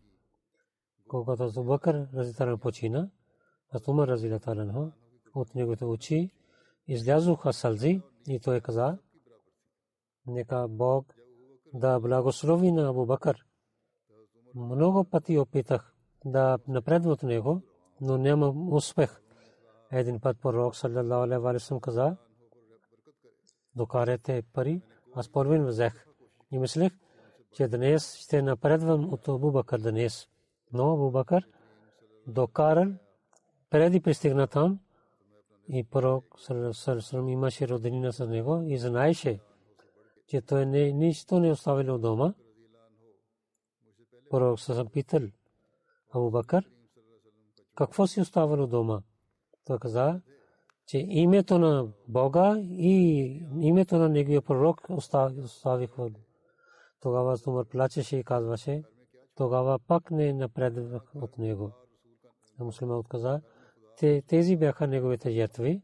Когато 1.08 1.42
Абу 1.42 1.64
Бакър 1.64 2.08
разитаран 2.14 2.58
почина, 2.58 3.10
Аз 3.70 3.88
Умар 3.88 4.08
разилата 4.08 4.92
от 5.34 5.54
неговите 5.54 5.84
очи 5.84 6.30
излязоха 6.86 7.52
сълзи 7.52 8.02
и 8.28 8.40
той 8.40 8.60
каза, 8.60 8.98
нека 10.26 10.68
Бог 10.68 11.14
да 11.74 12.00
благослови 12.00 12.72
на 12.72 12.88
Абу 12.88 13.06
Бакър. 13.06 13.46
Много 14.54 15.04
пъти 15.04 15.38
опитах 15.38 15.94
да 16.24 16.58
напредва 16.68 17.12
от 17.12 17.22
него, 17.22 17.62
но 18.00 18.18
няма 18.18 18.48
успех. 18.70 19.20
Един 19.90 20.20
път 20.20 20.36
пророк 20.42 20.76
саллалаху 20.76 21.48
алейхи 21.48 21.74
ва 21.74 21.80
каза, 21.80 22.16
докарете 23.76 24.42
пари, 24.52 24.82
аз 25.14 25.28
първин 25.28 25.66
взех. 25.66 26.06
И 26.50 26.58
мислех, 26.58 26.92
че 27.52 27.68
днес 27.68 28.16
ще 28.16 28.42
напредвам 28.42 29.12
от 29.12 29.28
Абу 29.28 29.52
Бакър 29.52 29.80
днес. 29.80 30.28
Но 30.72 30.92
Абу 30.92 31.10
Бакър 31.10 31.48
докарал 32.26 32.92
преди 33.70 34.00
пристигна 34.00 34.46
там 34.46 34.80
и 35.68 35.84
пророк 35.84 36.24
саллалаху 36.40 37.28
имаше 37.28 37.68
роднина 37.68 38.12
с 38.12 38.26
него 38.26 38.62
и 38.66 38.78
знаеше, 38.78 39.40
че 40.26 40.40
той 40.42 40.66
не, 40.66 40.92
нищо 40.92 41.40
не 41.40 41.50
оставил 41.50 41.98
дома. 41.98 42.34
Пророк 44.32 44.60
съм 44.60 44.88
питал 44.88 45.20
Абу 46.10 46.30
Бакър, 46.30 46.70
какво 47.74 48.06
си 48.06 48.20
оставил 48.20 48.66
дома? 48.66 49.02
Той 49.66 49.78
каза, 49.78 50.20
че 50.86 50.98
името 50.98 51.58
на 51.58 51.88
Бога 52.08 52.56
и 52.60 52.96
името 53.60 53.96
на 53.96 54.08
неговия 54.08 54.42
пророк 54.42 54.86
оставих. 54.90 55.90
Тогава 57.00 57.36
Умар 57.46 57.64
плачеше 57.68 58.16
и 58.16 58.24
казваше, 58.24 58.82
тогава 59.36 59.78
пак 59.78 60.10
не 60.10 60.32
напредвах 60.32 61.02
от 61.14 61.38
него. 61.38 61.72
А 62.58 62.64
муслима 62.64 62.98
отказа, 62.98 63.40
тези 64.26 64.56
бяха 64.56 64.86
неговите 64.86 65.30
жертви. 65.30 65.82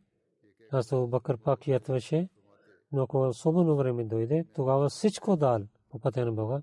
Аз 0.73 0.93
Абу 0.93 1.07
Бакър 1.07 1.38
пак 1.38 1.67
ятваше, 1.67 2.28
но 2.93 3.07
когато 3.07 3.31
особено 3.31 3.76
време 3.76 4.05
дойде, 4.05 4.45
тогава 4.55 4.88
всичко 4.88 5.37
дал 5.37 5.61
по 5.90 5.99
пътя 5.99 6.25
на 6.25 6.33
Бога. 6.33 6.62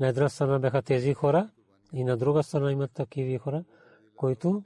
На 0.00 0.08
една 0.08 0.28
страна 0.28 0.58
бяха 0.58 0.82
тези 0.82 1.14
хора 1.14 1.50
и 1.92 2.04
на 2.04 2.16
друга 2.16 2.42
страна 2.42 2.72
имат 2.72 2.92
такива 2.92 3.38
хора, 3.38 3.64
които 4.16 4.62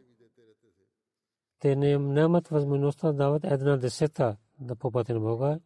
те 1.59 1.77
не 1.77 1.99
нямат 1.99 2.49
възможността 2.49 3.07
да 3.07 3.13
дават 3.13 3.45
една 3.45 3.77
десета 3.77 4.37
да 4.61 4.77
по 4.77 4.91
пътя 4.91 5.15
на 5.15 5.21
Бога. 5.21 5.61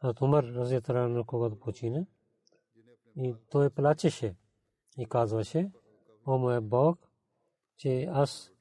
А 0.00 0.14
Умар 0.20 0.44
разятара 0.44 1.08
на 1.08 1.24
когато 1.24 1.60
почина. 1.60 2.06
И 3.16 3.34
той 3.50 3.70
плачеше 3.70 4.36
и 4.98 5.06
казваше, 5.06 5.70
о 6.26 6.38
моя 6.38 6.60
Бог, 6.60 6.98
че 7.76 8.08
аз 8.12 8.52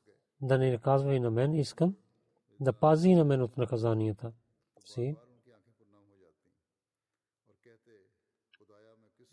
да 0.41 0.57
не 0.57 0.71
наказва 0.71 1.15
и 1.15 1.19
на 1.19 1.31
мен, 1.31 1.53
искам 1.53 1.95
да 2.59 2.73
пази 2.73 3.15
на 3.15 3.25
мен 3.25 3.41
от 3.41 3.57
наказанията 3.57 4.31
си. 4.85 5.15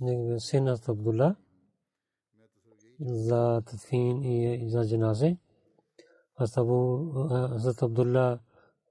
Неговия 0.01 0.41
син 0.41 0.69
Абдулла 0.69 1.37
за 3.01 3.63
тадфин 3.67 4.23
и 4.23 4.71
за 4.71 4.89
джаназе. 4.89 5.39
Аз 6.37 6.57
Абу 6.57 7.13
Хазрат 7.29 7.83
Абдулла 7.83 8.39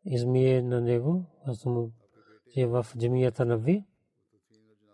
измие 0.06 0.62
на 0.62 0.82
него, 0.82 1.26
аз 1.46 1.66
му 1.66 1.92
е 2.56 2.66
в 2.66 2.86
джамията 2.98 3.46
Нави 3.46 3.86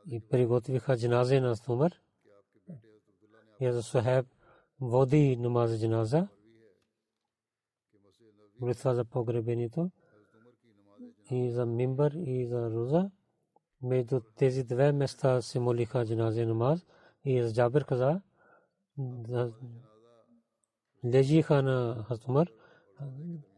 и 0.08 0.20
приготвиха 0.20 0.98
джаназе 0.98 1.39
на 1.39 1.56
Умар. 1.70 1.92
И 3.60 3.72
за 3.72 3.84
Сухайб 3.84 4.25
води 4.80 5.38
намаз 5.38 5.80
джаназа. 5.80 6.28
Молитва 8.60 8.96
за 8.96 9.06
погребението 9.06 9.92
и 11.32 11.51
за 11.51 11.66
мимбър 11.66 12.12
и 12.12 12.48
за 12.48 12.72
роза. 12.72 13.12
Между 13.81 14.22
тези 14.35 14.63
две 14.63 14.92
места 14.92 15.42
се 15.42 15.59
молиха 15.59 16.05
джаназе 16.05 16.46
намаз 16.46 16.85
и 17.25 17.44
за 17.44 17.53
Джабир 17.53 17.85
каза, 17.85 18.22
лежиха 21.05 21.61
на 21.61 22.05
Хазумар 22.07 22.48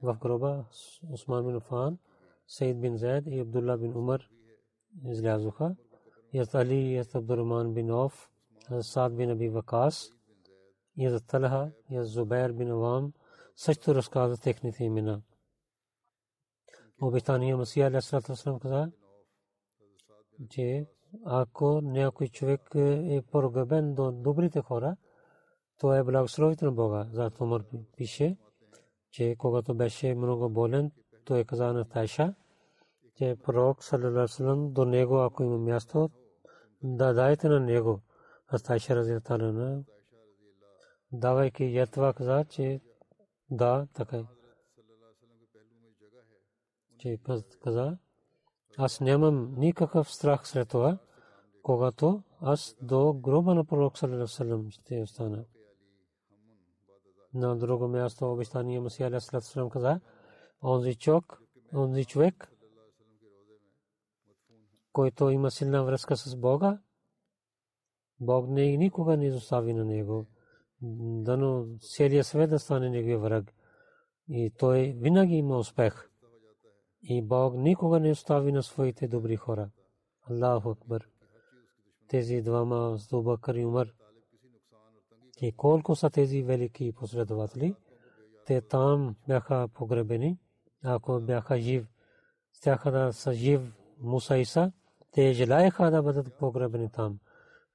в 0.01 0.17
гроба 0.21 0.65
Усман 1.11 1.45
бин 1.45 1.55
Афан, 1.55 1.97
Сейд 2.47 2.81
бин 2.81 2.97
Зайд 2.97 3.27
и 3.27 3.39
Абдулла 3.39 3.77
бин 3.77 3.97
Умар 3.97 4.29
излязоха. 5.05 5.75
Язд 6.33 6.55
Али, 6.55 6.93
Язд 6.93 7.15
Абдуррахман 7.15 7.73
бин 7.73 7.91
Оф, 7.91 8.29
Сад 8.81 9.15
бин 9.15 9.31
Аби 9.31 9.49
Вакас, 9.49 10.11
Язд 10.97 11.27
Талха, 11.27 11.71
Язд 11.89 12.11
Зубайр 12.11 12.51
бин 12.51 12.71
Авам, 12.71 13.13
също 13.55 13.95
разказа 13.95 14.37
техните 14.37 14.83
имена. 14.83 15.21
Обитания 17.01 17.57
Масия 17.57 17.87
Алейхиссалату 17.87 18.59
каза, 18.59 18.91
че 20.49 20.85
ако 21.25 21.81
някой 21.81 22.27
човек 22.27 22.61
е 22.75 23.21
прогребен 23.31 23.93
до 23.93 24.11
добрите 24.11 24.61
хора, 24.61 24.95
то 25.77 25.93
е 25.93 26.03
благословите 26.03 26.65
на 26.65 26.71
Бога. 26.71 27.07
За 27.11 27.31
Умар 27.39 27.63
пише, 27.97 28.37
че 29.11 29.35
когато 29.37 29.75
беше 29.75 30.15
много 30.15 30.49
болен, 30.49 30.91
той 31.25 31.43
каза 31.43 31.73
на 31.73 31.89
Тайша, 31.89 32.35
че 33.15 33.35
пророк 33.43 33.83
саллалаху 33.83 34.69
до 34.69 34.85
него, 34.85 35.17
ако 35.17 35.43
има 35.43 35.57
място, 35.57 36.09
да 36.83 37.13
дайте 37.13 37.49
на 37.49 37.59
него. 37.59 38.01
Аз 38.47 38.63
Тайша 38.63 38.95
разилтана 38.95 39.83
давайки 41.11 41.63
ятва 41.63 42.13
каза, 42.13 42.45
че 42.49 42.81
да, 43.49 43.87
така 43.93 44.17
е. 44.17 44.23
Че 46.97 47.19
каза, 47.63 47.97
аз 48.77 49.01
нямам 49.01 49.53
никакъв 49.57 50.13
страх 50.13 50.47
след 50.47 50.69
това, 50.69 50.97
когато 51.63 52.23
аз 52.41 52.75
до 52.81 53.13
гроба 53.13 53.55
на 53.55 53.65
пророк 53.65 53.97
саллалаху 53.97 54.69
ще 54.69 55.01
остана 55.01 55.45
на 57.33 57.57
друго 57.57 57.87
място 57.87 58.31
обещание 58.31 58.79
Масия 58.79 59.07
алейхиссалам 59.07 59.69
каза, 59.69 59.99
онзи 60.63 60.95
човек, 60.95 61.41
онзи 61.75 62.05
човек, 62.05 62.51
който 64.93 65.29
има 65.29 65.51
силна 65.51 65.83
връзка 65.83 66.17
с 66.17 66.35
Бога, 66.35 66.79
Бог 68.19 68.49
не 68.49 68.77
никога 68.77 69.17
не 69.17 69.25
изостави 69.25 69.73
на 69.73 69.85
него. 69.85 70.25
Дано 70.81 71.67
целият 71.79 72.27
свет 72.27 72.49
да 72.49 72.59
стане 72.59 72.89
неговия 72.89 73.19
враг. 73.19 73.53
И 74.29 74.51
той 74.57 74.95
винаги 74.97 75.35
има 75.35 75.57
успех. 75.57 76.10
И 77.03 77.21
Бог 77.21 77.53
никога 77.55 77.99
не 77.99 78.11
остави 78.11 78.51
на 78.51 78.63
своите 78.63 79.07
добри 79.07 79.35
хора. 79.35 79.69
Аллаху 80.29 80.69
Акбар. 80.69 81.07
Тези 82.07 82.41
двама 82.41 82.97
с 82.97 83.07
Дубакър 83.07 83.55
и 83.55 83.65
Умар 83.65 83.87
че 85.41 85.51
колко 85.51 85.95
са 85.95 86.09
тези 86.09 86.43
велики 86.43 86.91
последователи, 86.91 87.75
те 88.45 88.61
там 88.61 89.15
бяха 89.27 89.67
погребени, 89.73 90.37
ако 90.83 91.19
бяха 91.19 91.59
жив, 91.59 91.87
стяха 92.53 92.91
да 92.91 93.13
са 93.13 93.33
жив 93.33 93.61
Муса 93.99 94.37
Иса, 94.37 94.71
те 95.11 95.33
желаяха 95.33 95.91
да 95.91 96.03
бъдат 96.03 96.33
погребени 96.33 96.89
там. 96.91 97.19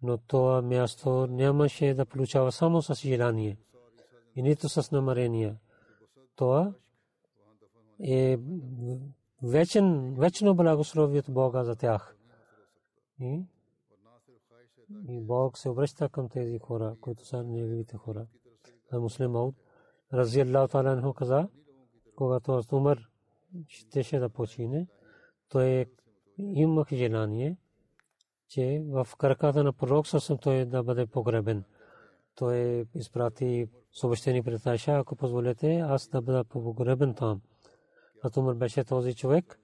Но 0.02 0.18
това 0.18 0.62
място 0.62 1.26
нямаше 1.26 1.94
да 1.94 2.06
получава 2.06 2.52
само 2.52 2.82
с 2.82 2.94
желание 2.94 3.56
и 4.36 4.42
нито 4.42 4.68
с 4.68 4.90
намерение. 4.90 5.56
Това 6.36 6.72
е 8.00 8.38
вечен, 9.42 10.14
вечно 10.14 10.54
благословие 10.54 11.20
от 11.20 11.30
Бога 11.30 11.64
за 11.64 11.76
тях. 11.76 12.16
И 13.20 13.42
и 15.08 15.20
Бог 15.20 15.58
се 15.58 15.68
обръща 15.68 16.08
към 16.08 16.28
тези 16.28 16.58
хора, 16.58 16.96
които 17.00 17.26
са 17.26 17.42
неговите 17.42 17.96
хора. 17.96 18.26
А 18.92 18.98
муслим 18.98 19.30
Мауд, 19.30 19.54
рази 20.12 20.40
Аллаху 20.40 20.78
анху 20.78 21.12
каза, 21.12 21.48
когато 22.16 22.52
аз 22.52 22.72
Умар 22.72 22.98
щеше 23.68 24.18
да 24.18 24.28
почине, 24.28 24.86
той 25.48 25.86
имах 26.38 26.88
желание, 26.92 27.56
че 28.48 28.84
в 28.88 29.08
краката 29.18 29.64
на 29.64 29.72
пророк 29.72 30.06
съм 30.06 30.38
той 30.38 30.64
да 30.64 30.82
бъде 30.82 31.06
погребен. 31.06 31.64
Той 32.34 32.84
изпрати 32.94 33.68
съобщение 33.92 34.42
пред 34.42 34.66
Айша, 34.66 34.92
ако 34.92 35.16
позволите, 35.16 35.76
аз 35.76 36.08
да 36.08 36.22
бъда 36.22 36.44
погребен 36.44 37.14
там. 37.14 37.40
А 38.26 38.40
Умар 38.40 38.54
беше 38.54 38.84
този 38.84 39.14
човек, 39.14 39.60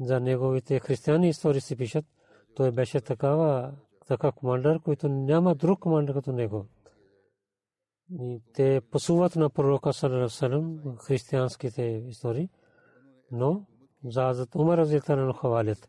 за 0.00 0.20
неговите 0.20 0.80
християни 0.80 1.28
истории 1.28 1.60
се 1.60 1.76
пишат, 1.76 2.04
той 2.54 2.70
беше 2.70 3.00
такава 3.00 3.74
така 4.06 4.32
командър, 4.32 4.80
който 4.80 5.08
няма 5.08 5.54
друг 5.54 5.80
командър 5.80 6.14
като 6.14 6.32
него. 6.32 6.66
И 8.20 8.42
те 8.54 8.80
пасуват 8.90 9.36
на 9.36 9.50
пророка 9.50 9.92
салам 9.92 10.96
християнските 10.96 11.82
истории, 12.08 12.48
но 13.30 13.66
за 14.04 14.28
Азат 14.28 14.54
Умар 14.54 14.78
разилтана 14.78 15.32
хвалят. 15.34 15.88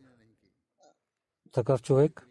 Такъв 1.51 1.81
човек 1.81 2.29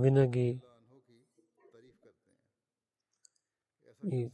винаги 0.00 0.60
И 4.04 4.30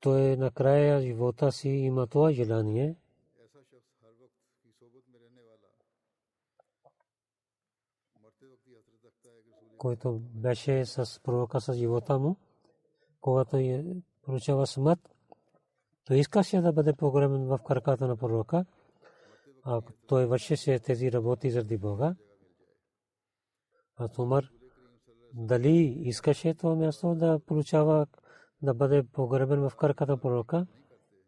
той 0.00 0.20
е 0.20 0.36
накрая 0.36 1.00
живота 1.00 1.52
си 1.52 1.68
има 1.68 2.06
това 2.06 2.32
желание. 2.32 2.96
който 9.80 10.20
беше 10.34 10.86
с 10.86 11.20
пророка 11.22 11.60
с 11.60 11.74
живота 11.74 12.18
му, 12.18 12.36
когато 13.20 13.56
е 13.56 13.84
получава 14.22 14.66
смърт, 14.66 15.14
то 16.04 16.14
искаше 16.14 16.60
да 16.60 16.72
бъде 16.72 16.92
погремен 16.92 17.46
в 17.46 17.58
карката 17.66 18.06
на 18.06 18.16
пророка, 18.16 18.64
а 19.62 19.82
той 20.06 20.26
вършеше 20.26 20.78
тези 20.78 21.12
работи 21.12 21.50
заради 21.50 21.78
Бога. 21.78 22.14
А 23.96 24.08
Тумар 24.08 24.50
дали 25.34 25.76
искаше 26.04 26.54
това 26.54 26.74
място 26.74 27.14
да 27.14 27.38
получава 27.38 28.06
да 28.62 28.74
бъде 28.74 29.02
погребен 29.02 29.68
в 29.68 29.76
кърката 29.76 30.16
пророка. 30.16 30.66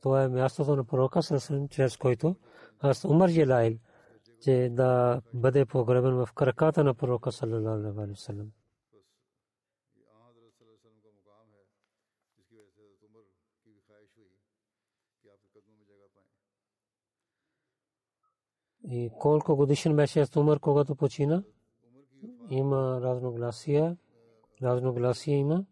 Това 0.00 0.22
е 0.22 0.28
мястото 0.28 0.76
на 0.76 0.84
пророка, 0.84 1.20
чрез 1.70 1.96
който 1.96 2.36
аз 2.80 3.04
Умар 3.04 3.28
желайл, 3.28 3.78
че 4.40 4.68
да 4.72 5.20
бъде 5.34 5.66
погребен 5.66 6.14
в 6.14 6.28
кърката 6.34 6.84
на 6.84 6.94
пророка, 6.94 7.32
салалалаху 7.32 8.00
алейхи 8.00 8.20
салам. 8.20 8.52
И 18.90 19.10
колко 19.18 19.56
годишен 19.56 19.96
беше 19.96 20.20
аз 20.20 20.36
Умар, 20.36 20.58
когато 20.58 20.94
почина? 20.94 21.42
Има 22.50 23.00
разногласия. 23.02 23.96
Разногласия 24.62 25.36
има. 25.38 25.64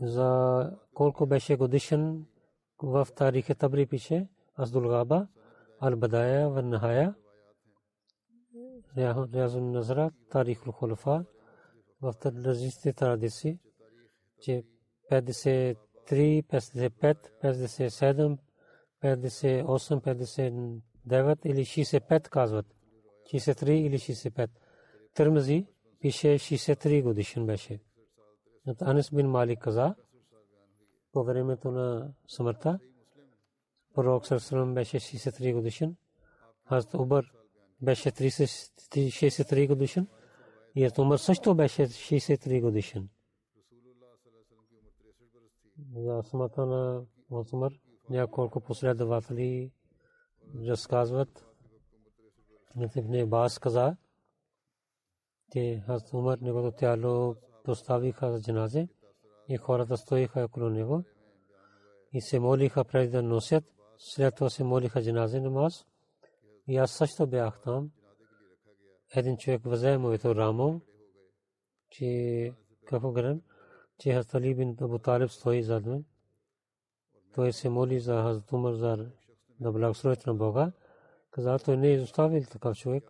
За 0.00 0.70
колко 0.94 1.26
беше 1.26 1.56
годишен 1.56 2.26
в 2.82 3.08
тарихе 3.16 3.54
Табри 3.54 3.86
пише 3.86 4.28
Аздул 4.58 4.88
Габа, 4.88 5.28
Ал 5.80 5.96
Бадая 5.96 6.48
ва 6.48 6.62
Нахая, 6.62 7.14
Рязун 8.96 9.72
Назра, 9.72 10.10
Тарих 10.30 10.64
Хулфа, 10.64 11.24
в 12.02 12.14
различните 12.24 12.92
традиции, 12.92 13.58
че 14.40 14.64
53, 15.10 15.76
55, 16.10 17.16
57, 17.42 18.38
58, 19.02 20.80
59 21.00 21.46
или 21.46 21.60
65 21.60 22.28
казват. 22.28 22.66
63 23.32 23.68
или 23.70 23.98
65. 23.98 24.50
Търмзи 25.14 25.66
пише 26.00 26.26
63 26.28 27.02
годишен 27.02 27.46
беше. 27.46 27.80
От 28.68 28.82
Анес 28.82 29.10
бин 29.10 29.30
Малик 29.30 29.60
каза, 29.60 29.94
по 31.12 31.24
времето 31.24 31.70
на 31.70 32.12
смъртта, 32.28 32.78
пророк 33.94 34.26
Сърсалам 34.26 34.74
беше 34.74 35.00
63 35.00 35.52
годишен, 35.52 35.96
Хазрат 36.68 36.94
Убър 36.94 37.32
беше 37.82 38.10
63 38.10 39.68
годишен 39.68 40.08
и 40.74 40.82
Хазрат 40.82 40.98
Умар 40.98 41.16
също 41.16 41.54
беше 41.54 41.82
63 41.82 42.60
годишен. 42.60 43.08
За 45.96 46.22
смъртта 46.22 46.66
на 46.66 47.04
Умар 47.52 47.72
няколко 48.10 48.60
последователи 48.60 49.72
разказват. 50.66 51.44
Ибн 52.96 53.14
Абас 53.14 53.58
каза, 53.58 53.96
че 55.52 55.82
Хазрат 55.86 56.14
Умар 56.14 56.38
неговото 56.38 56.76
тяло 56.76 57.36
поставиха 57.68 58.32
за 58.32 58.40
джаназе 58.40 58.88
и 59.48 59.56
хората 59.56 59.96
стоиха 59.96 60.44
около 60.44 60.68
него 60.70 61.04
и 62.12 62.20
се 62.20 62.40
молиха 62.40 62.84
преди 62.84 63.10
да 63.10 63.22
носят. 63.22 63.64
След 63.98 64.34
това 64.34 64.50
се 64.50 64.64
молиха 64.64 65.02
джаназе 65.02 65.40
намаз. 65.40 65.86
И 66.66 66.76
аз 66.76 66.90
също 66.90 67.26
бях 67.26 67.60
там. 67.60 67.90
Един 69.14 69.36
човек 69.36 69.60
взе 69.64 69.98
моето 69.98 70.34
рамо, 70.34 70.80
че 71.90 72.52
какво 72.84 73.12
гледам, 73.12 73.40
че 73.98 74.12
Хазрат 74.12 74.34
Али 74.34 74.54
бин 74.54 74.76
Абу 74.80 74.98
Талиб 74.98 75.30
стои 75.30 75.62
зад 75.62 75.86
мен. 75.86 76.04
Той 77.34 77.52
се 77.52 77.68
моли 77.68 78.00
за 78.00 78.22
Хазрат 78.22 78.52
Умар 78.52 78.74
за 78.74 79.10
да 79.60 79.72
благословите 79.72 80.22
на 80.26 80.34
Бога. 80.34 80.72
Каза, 81.30 81.58
той 81.64 81.76
не 81.76 81.88
е 81.88 81.92
изоставил 81.92 82.44
такъв 82.44 82.76
човек, 82.76 83.04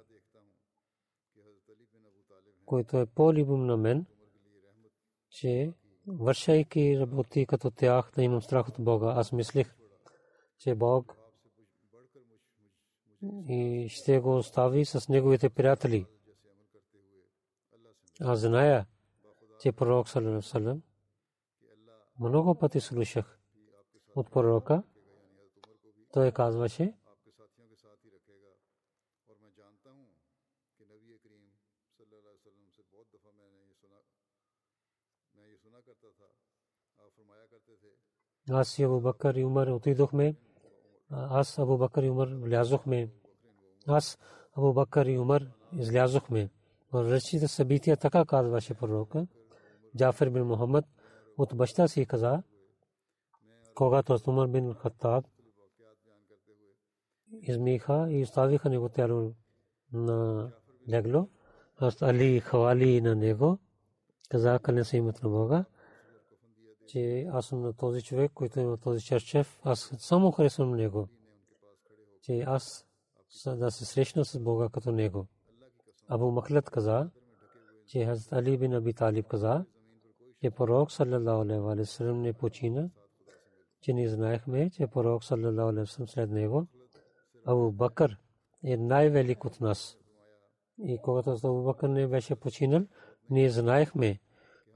който 2.67 2.99
е 2.99 3.07
по-любим 3.07 3.67
на 3.67 3.77
мен, 3.77 4.07
че 5.31 5.73
вършайки 6.07 7.01
работи 7.01 7.47
като 7.47 7.71
тях, 7.71 8.11
да 8.15 8.23
имам 8.23 8.43
страх 8.43 8.69
от 8.69 8.75
Бога. 8.79 9.13
Аз 9.17 9.33
мислих, 9.33 9.77
че 10.59 10.75
Бог 10.75 11.17
и 13.49 13.87
ще 13.91 14.21
го 14.21 14.37
остави 14.37 14.85
с 14.85 15.09
неговите 15.09 15.51
приятели. 15.51 16.07
Аз 18.21 18.39
зная, 18.41 18.87
че 19.61 19.73
пророк 19.73 20.09
саллалаху 20.09 20.81
много 22.21 22.55
пъти 22.55 22.81
слушах 22.81 23.41
от 24.15 24.31
пророка. 24.31 24.83
Той 26.13 26.33
казваше, 26.33 26.98
аз 38.51 38.79
и 38.79 38.83
Абу 38.83 39.01
Бакър 39.01 39.35
и 39.35 39.45
Умар 39.45 39.67
отидохме. 39.67 40.35
Аз 41.11 41.59
Абу 41.59 41.79
Бакър 41.79 42.03
и 42.03 42.11
Умар 42.11 42.29
влязохме. 42.29 43.09
Аз 43.87 44.19
Абу 44.57 44.73
Бакър 44.73 45.07
и 45.07 45.19
Умар 45.19 45.47
излязохме. 45.73 46.51
В 46.93 47.05
различните 47.05 47.49
събития 47.49 47.97
така 47.97 48.25
казваше 48.25 48.75
пророка. 48.75 49.27
Джафер 49.97 50.31
бин 50.31 50.43
Мухаммад 50.43 50.85
от 51.39 51.57
баща 51.57 51.89
си 51.89 52.07
каза, 52.07 52.43
когато 53.75 54.19
Умар 54.27 54.49
бин 54.49 54.75
Хаттаб 54.75 55.25
измиха 57.43 58.07
и 58.11 58.23
оставиха 58.23 58.71
него 58.71 58.89
тяло 58.89 59.33
на 59.93 60.51
легло. 60.89 61.29
Аз 61.77 62.03
Али 62.03 62.41
хвали 62.41 63.01
на 63.01 63.15
него. 63.15 63.59
Каза, 64.31 64.59
къде 64.63 64.85
се 64.85 64.97
имат 64.97 65.23
на 65.23 65.29
Бога 65.29 65.65
че 66.89 67.27
аз 67.33 67.47
съм 67.47 67.63
на 67.63 67.73
този 67.73 68.03
човек, 68.03 68.33
който 68.35 68.61
има 68.61 68.77
този 68.77 69.05
черчев, 69.05 69.61
аз 69.63 69.93
само 69.99 70.31
харесвам 70.31 70.71
него, 70.71 71.09
че 72.23 72.41
аз 72.47 72.87
да 73.47 73.71
се 73.71 73.85
срещна 73.85 74.25
с 74.25 74.41
Бога 74.41 74.69
като 74.69 74.93
него. 74.93 75.27
Абу 76.09 76.31
Махлет 76.31 76.71
каза, 76.71 77.11
че 77.87 78.05
Хазрат 78.05 78.33
Али 78.33 78.59
бин 78.59 78.75
Аби 78.75 78.95
Талиб 78.95 79.27
каза, 79.27 79.65
че 80.41 80.51
пророк 80.51 80.93
саллалаху 80.93 81.41
алейхи 81.41 81.61
ва 81.61 81.87
саллям 81.87 82.23
не 82.23 82.33
почина, 82.33 82.91
че 83.81 83.93
не 83.93 84.09
знаехме, 84.09 84.71
че 84.71 84.87
пророк 84.87 85.25
саллалаху 85.25 85.69
алейхи 85.69 85.81
ва 85.81 85.87
саллям 85.87 86.09
след 86.09 86.31
него, 86.31 86.67
Абу 87.47 87.73
Бакър 87.73 88.19
е 88.65 88.77
най-велик 88.77 89.45
от 89.45 89.61
нас. 89.61 89.99
И 90.79 90.99
когато 91.03 91.31
Абу 91.31 91.63
Бакър 91.63 91.89
не 91.89 92.07
беше 92.07 92.35
починал, 92.35 92.83
ние 93.31 93.51
знаехме, 93.51 94.21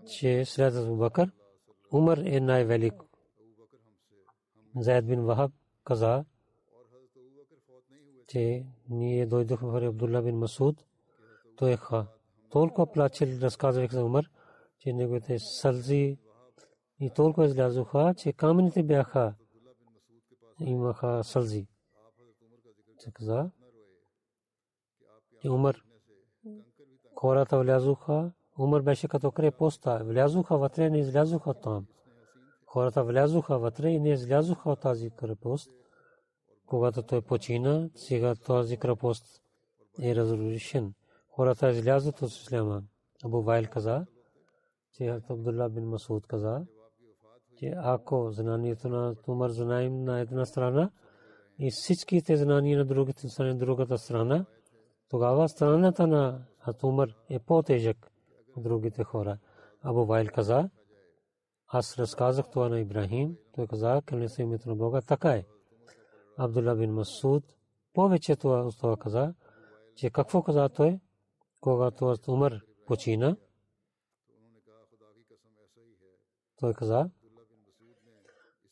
че 0.06 0.44
след 0.44 0.74
Абу 0.74 0.96
Бакър 0.96 1.30
Умар 1.92 2.18
е 2.18 2.40
най-велик. 2.40 2.94
Заед 4.76 5.06
бин 5.06 5.24
Вахаб 5.24 5.52
каза, 5.84 6.24
че 8.28 8.66
ние 8.88 9.26
дойдохме 9.26 9.72
при 9.72 9.86
Абдулла 9.86 10.22
бин 10.22 10.38
Масуд. 10.38 10.84
Той 11.56 11.72
е 11.72 11.78
толкова 12.50 12.92
плачел, 12.92 13.26
разказвах 13.40 13.90
за 13.90 14.04
Умар, 14.04 14.24
че 14.78 14.92
неговите 14.92 15.38
сълзи 15.38 16.18
и 17.00 17.10
толкова 17.10 17.46
излязоха, 17.46 18.14
че 18.16 18.32
камъните 18.32 18.82
бяха, 18.82 19.34
имаха 20.60 21.24
сълзи. 21.24 21.66
Че 22.98 23.10
каза, 23.12 23.50
че 25.40 25.50
Умар, 25.50 25.76
хората 27.16 27.58
влязоха, 27.58 28.32
Умар 28.58 28.82
беше 28.82 29.08
като 29.08 29.30
крепостта. 29.30 30.02
Влязоха 30.04 30.58
вътре, 30.58 30.90
не 30.90 30.98
излязоха 30.98 31.54
там. 31.54 31.86
Хората 32.66 33.04
влязоха 33.04 33.58
вътре 33.58 33.90
и 33.90 34.00
не 34.00 34.12
излязоха 34.12 34.70
от 34.70 34.80
тази 34.80 35.10
крепост. 35.10 35.70
Когато 36.66 37.02
той 37.02 37.22
почина, 37.22 37.88
сега 37.94 38.34
този 38.34 38.76
крепост 38.76 39.42
е 40.02 40.16
разрушен. 40.16 40.94
Хората 41.28 41.70
излязат 41.70 42.22
от 42.22 42.30
Исляма. 42.30 42.82
Абу 43.24 43.42
Вайл 43.42 43.66
каза, 43.70 44.06
че 44.92 45.20
Абдулла 45.30 45.68
бин 45.68 45.84
Масуд 45.84 46.26
каза, 46.26 46.66
че 47.58 47.74
ако 47.76 48.30
знанието 48.30 48.88
на 48.88 49.14
Умар 49.28 49.50
знаем 49.50 50.04
на 50.04 50.20
една 50.20 50.46
страна 50.46 50.90
и 51.58 51.70
всичките 51.70 52.36
знания 52.36 52.78
на 52.78 52.84
другата 52.84 53.28
страна, 53.28 53.54
другата 53.54 53.98
страна, 53.98 54.44
тогава 55.10 55.48
страната 55.48 56.06
на 56.06 56.44
Умар 56.82 57.08
е 57.30 57.38
по-тежък 57.38 58.11
другите 58.56 59.04
хора. 59.04 59.38
Абу 59.82 60.04
Вайл 60.04 60.26
каза, 60.34 60.70
аз 61.66 61.98
разказах 61.98 62.50
това 62.50 62.68
на 62.68 62.80
Ибрахим. 62.80 63.36
Той 63.54 63.66
каза, 63.66 64.02
кълне 64.06 64.28
се 64.28 64.42
името 64.42 64.68
на 64.68 64.76
Бога. 64.76 65.00
Така 65.00 65.30
е. 65.30 65.44
Абдулла 66.38 66.74
бин 66.74 66.92
Масуд 66.92 67.44
повече 67.92 68.36
това, 68.36 68.68
това 68.80 68.96
каза, 68.96 69.34
че 69.96 70.10
какво 70.10 70.42
каза 70.42 70.68
той, 70.68 71.00
когато 71.60 72.16
Умар 72.28 72.60
почина. 72.86 73.36
Той 76.60 76.74
каза, 76.74 77.10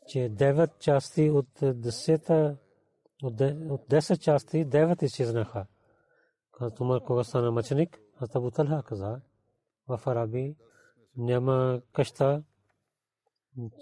че 0.06 0.28
девет 0.28 0.78
части 0.78 1.30
от 1.30 1.48
десета 1.62 2.56
от 3.22 3.34
10 3.34 4.18
части 4.18 4.66
9 4.66 5.02
изчезнаха. 5.02 5.66
Като 6.52 6.84
Умар 6.84 7.00
кога 7.00 7.24
стана 7.24 7.50
мъченик, 7.50 8.00
аз 8.16 8.36
Абу 8.36 8.50
Талха 8.50 8.82
каза, 8.82 9.20
в 9.96 10.06
Араби 10.06 10.56
няма 11.16 11.80
къща, 11.92 12.42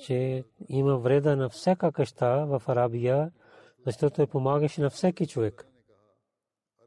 че 0.01 0.45
има 0.69 0.99
вреда 0.99 1.37
на 1.37 1.49
всяка 1.49 1.93
къща 1.93 2.47
в 2.47 2.63
Арабия, 2.69 3.33
защото 3.87 4.17
той 4.17 4.27
помагаше 4.27 4.81
на 4.81 4.91
всеки 4.91 5.27
човек. 5.27 5.69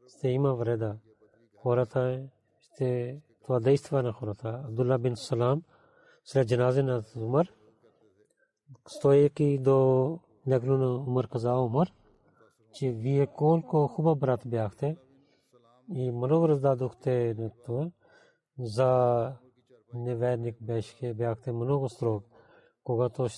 Ще 0.08 0.28
има 0.28 0.54
вреда. 0.54 0.96
Хората 1.56 2.28
ще 2.60 3.20
това 3.42 3.60
действа 3.60 4.02
на 4.02 4.12
хората. 4.12 4.62
Абдулла 4.64 4.98
бин 4.98 5.16
Салам 5.16 5.62
след 6.24 6.48
джаназе 6.48 6.82
на 6.82 7.02
Умар, 7.16 7.48
стоейки 8.86 9.58
до 9.58 10.18
легло 10.48 10.76
на 10.76 10.94
Умар 10.94 11.28
каза 11.28 11.54
Умар, 11.54 11.92
че 12.74 12.92
вие 12.92 13.26
колко 13.26 13.86
хубав 13.88 14.18
брат 14.18 14.40
бяхте 14.46 14.96
и 15.94 16.10
много 16.10 16.48
раздадохте 16.48 17.34
на 17.38 17.50
това. 17.66 17.90
За 18.58 19.32
неверник 19.94 20.56
беше, 20.60 21.14
бяхте 21.14 21.52
много 21.52 21.88
строг. 21.88 22.24
Когато 22.84 23.28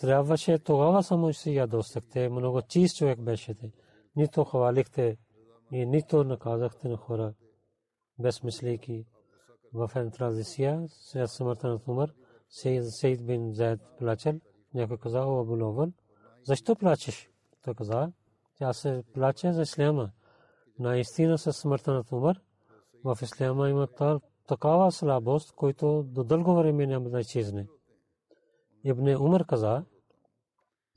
трябваше, 0.00 0.58
тогава 0.58 1.02
само 1.02 1.32
си 1.32 1.54
ядосахте. 1.54 2.28
Много 2.28 2.62
чист 2.62 2.96
човек 2.96 3.20
беше. 3.20 3.54
Нито 4.16 4.44
хвалихте 4.44 5.16
и 5.72 5.86
нито 5.86 6.24
наказахте 6.24 6.88
на 6.88 6.96
хора. 6.96 7.34
Безмислейки 8.18 9.06
в 9.74 9.90
една 9.96 10.10
транзиция, 10.10 10.84
след 10.88 11.30
смъртта 11.30 11.68
на 11.68 11.80
Умар, 11.88 12.12
Сейд 12.48 13.26
бин 13.26 13.52
Зайд 13.52 13.80
плачел. 13.98 14.40
Някой 14.74 14.98
каза, 14.98 15.20
о, 15.20 15.40
Абу 15.40 15.64
Лован, 15.64 15.92
защо 16.44 16.76
плачеш? 16.76 17.30
Той 17.64 17.74
каза, 17.74 18.12
тя 18.58 18.72
се 18.72 19.04
плаче 19.14 19.52
за 19.52 19.62
исляма. 19.62 20.10
Наистина 20.78 21.38
със 21.38 21.56
смъртта 21.56 21.92
на 21.92 22.04
Умар 22.12 22.40
в 23.04 23.18
исляма 23.22 23.68
има 23.68 23.86
такава 24.46 24.92
слабост, 24.92 25.52
който 25.52 26.02
до 26.02 26.24
дълго 26.24 26.54
време 26.54 26.86
няма 26.86 27.10
да 27.10 27.20
изчезне. 27.20 27.66
Ибн 28.84 29.16
Умар 29.16 29.46
каза, 29.46 29.84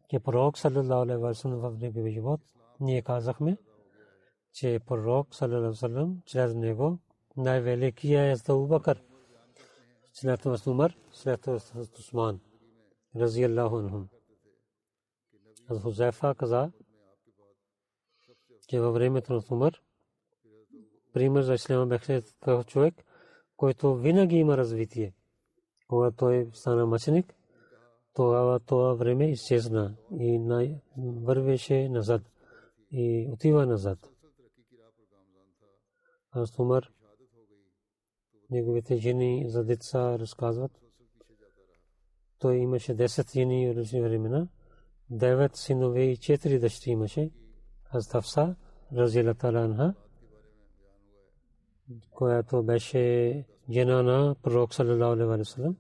че 0.10 0.20
пророк 0.20 0.58
саллалаху 0.58 1.02
алейхи 1.02 1.22
ва 1.22 1.36
саллям 1.36 1.60
в 1.60 1.78
неговия 1.80 2.14
живот 2.14 2.42
ние 2.80 3.02
казахме, 3.02 3.58
че 4.54 4.80
пророк 4.86 5.36
саллалаху 5.36 5.64
алейхи 5.64 5.70
ва 5.70 5.76
саллям 5.76 6.22
чрез 6.26 6.56
него 6.56 7.00
най-великия 7.38 8.32
е 8.32 8.36
Абу 8.50 8.68
Бакър, 8.68 9.04
след 10.14 10.42
това 10.42 10.58
Умар, 10.68 10.96
след 11.12 11.42
това 11.42 11.60
Усман, 12.00 12.40
разияллаху 13.16 13.78
анхум. 13.78 14.08
Аз 15.70 15.82
Хузайфа 15.82 16.36
каза, 16.36 16.72
че 18.68 18.80
във 18.80 18.94
времето 18.94 19.34
на 19.34 19.42
Умар, 19.52 19.82
пример 21.14 21.42
за 21.42 21.54
исляма 21.54 21.86
беше 21.86 22.22
такъв 22.22 22.66
човек, 22.66 23.06
който 23.58 23.96
винаги 23.96 24.36
има 24.36 24.58
развитие. 24.58 25.14
Когато 25.88 26.18
той 26.18 26.50
стана 26.54 26.86
мъченик, 26.86 27.36
тогава 28.14 28.60
това 28.60 28.94
време 28.94 29.32
изчезна 29.32 29.96
и 30.20 30.40
вървеше 30.98 31.90
назад 31.90 32.22
и 32.92 33.28
отива 33.32 33.66
назад. 33.66 34.00
Аз 36.32 36.60
Умар, 36.60 36.92
неговите 38.50 38.98
жени 38.98 39.46
за 39.48 39.64
деца 39.64 40.20
разказват. 40.20 40.72
Той 42.40 42.56
имаше 42.56 42.96
10 42.96 43.34
жени 43.34 43.68
в 43.68 43.78
различни 43.78 44.02
времена, 44.02 44.48
9 45.12 45.56
синове 45.56 46.04
и 46.04 46.18
4 46.18 46.60
дъщери 46.60 46.92
имаше. 46.92 47.32
Аз 47.90 48.08
Тафса, 48.10 48.56
разилата 48.94 49.48
анха, 49.48 49.94
която 52.12 52.64
беше 52.64 53.46
жена 53.70 54.04
на 54.04 54.36
пророк 54.44 54.74
саллалаху 54.74 55.14
алейхи 55.14 55.40
ва 55.40 55.46
саллям. 55.46 55.76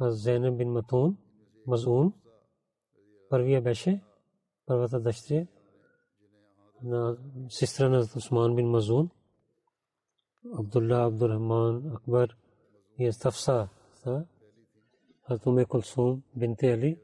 Зейнаб 0.00 0.56
бин 0.56 0.72
Матун, 0.72 1.16
Мазун, 1.66 2.12
първия 3.30 3.62
беше, 3.62 4.00
първата 4.66 5.00
дъщеря 5.00 5.46
на 6.82 7.16
сестра 7.48 7.88
на 7.88 8.06
Усман 8.16 8.54
бин 8.56 8.68
Мазун, 8.68 9.10
Абдулла, 10.58 11.06
Абдурахман, 11.06 11.92
Акбар 11.94 12.36
и 12.98 13.06
Астафса, 13.06 13.68
Хатуме 15.28 15.64
Кулсум, 15.64 16.22
бинте 16.36 16.72
Али, 16.72 17.00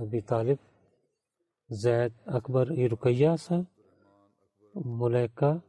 Аби 0.00 0.22
Талиб, 0.22 0.60
Зайд, 1.70 2.12
Акбар 2.26 2.66
и 2.66 2.90
Рукайя 2.90 3.38
са, 3.38 3.66
Мулека, 4.74 5.60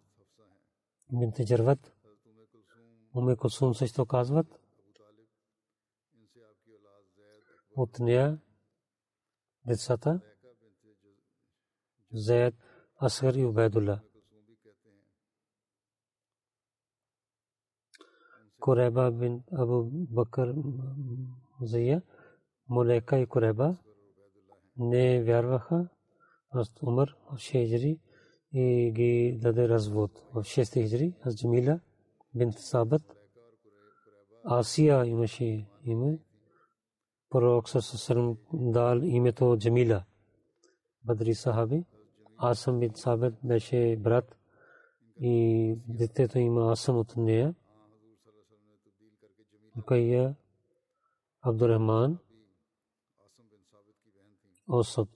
бинте 1.11 1.45
Джарват, 1.45 1.93
Уме 3.15 3.35
Кулсум 3.35 3.75
също 3.75 4.05
казват, 4.05 4.47
от 7.75 7.99
нея 7.99 8.39
децата 9.65 10.21
Зайд, 12.11 12.55
Асгар 13.01 13.33
и 13.33 13.45
Убайдулла. 13.45 14.01
Куреба 18.59 19.11
бин 19.11 19.43
Абу 19.51 19.83
Бакър 19.91 20.55
Зая, 21.61 22.01
Мулека 22.69 23.19
и 23.19 23.27
Куреба 23.27 23.77
не 24.77 25.23
вярваха. 25.23 25.89
Аз 26.49 26.69
6 26.69 27.51
хиджри 27.51 27.99
и 28.57 28.91
ги 28.91 29.39
даде 29.41 29.69
развод. 29.69 30.11
В 30.33 30.43
6 30.43 30.73
хиджри 30.73 31.13
аз 31.25 31.35
Джамила 31.35 31.79
бинт 32.35 32.53
Сабат 32.59 33.01
Асия 34.43 35.05
имаше 35.05 35.65
име 35.85 36.19
пророк 37.29 37.69
Сасалам 37.69 38.37
дал 38.53 38.97
името 39.03 39.57
Джамила. 39.57 40.03
Бадри 41.03 41.33
сахаби. 41.35 41.85
Асам 42.37 42.79
бин 42.79 42.91
Сабет 42.95 43.33
беше 43.43 43.97
брат 43.99 44.37
и 45.21 45.75
детето 45.87 46.39
има 46.39 46.71
Асам 46.71 46.97
от 46.97 47.17
нея. 47.17 47.55
Рукайя 49.77 50.35
Абдурахман 51.41 52.17
Осад 54.67 55.09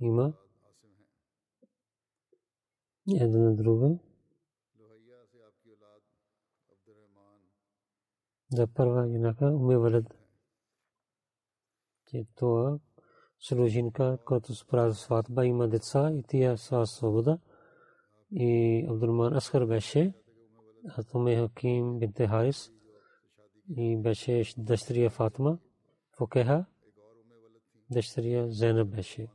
има 0.00 0.32
една 3.14 3.38
на 3.38 3.56
друга. 3.56 3.98
Да 8.52 8.66
първа 8.66 9.08
юнака 9.08 9.46
уме 9.46 9.76
валад 9.76 10.04
че 12.06 12.26
това 12.34 12.78
служинка, 13.38 14.18
която 14.24 14.54
справя 14.54 14.94
сватба, 14.94 15.46
има 15.46 15.68
деца 15.68 16.10
и 16.12 16.22
тия 16.22 16.58
са 16.58 16.86
свобода. 16.86 17.38
И 18.30 18.86
Абдурман 18.90 19.32
Асхар 19.32 19.66
беше, 19.66 20.12
а 20.88 21.02
Туме 21.02 21.36
Хаким 21.36 21.98
бинте 21.98 22.26
Харис 22.26 22.72
и 23.76 23.96
беше 23.96 24.44
дъщеря 24.58 25.10
Фатма, 25.10 25.58
Фокеха, 26.16 26.64
дъщеря 27.90 28.48
Зенаб 28.48 28.88
беше. 28.88 29.28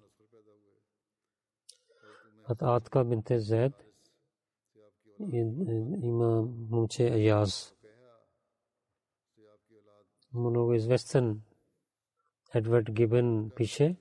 От 2.52 2.62
Атка 2.62 3.04
бинте 3.04 3.40
Зед 3.40 3.74
има 6.04 6.42
момче 6.70 7.08
Аяз. 7.08 7.74
Много 10.34 10.74
известен 10.74 11.42
Едвард 12.54 12.92
Гибен 12.92 13.52
пише, 13.56 13.96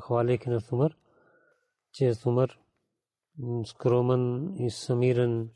хваляйки 0.00 0.48
на 0.50 0.60
Сумър, 0.60 0.96
че 1.92 2.14
Сумър 2.14 2.60
скромен 3.64 4.54
и 4.56 4.70
самирен 4.70 5.50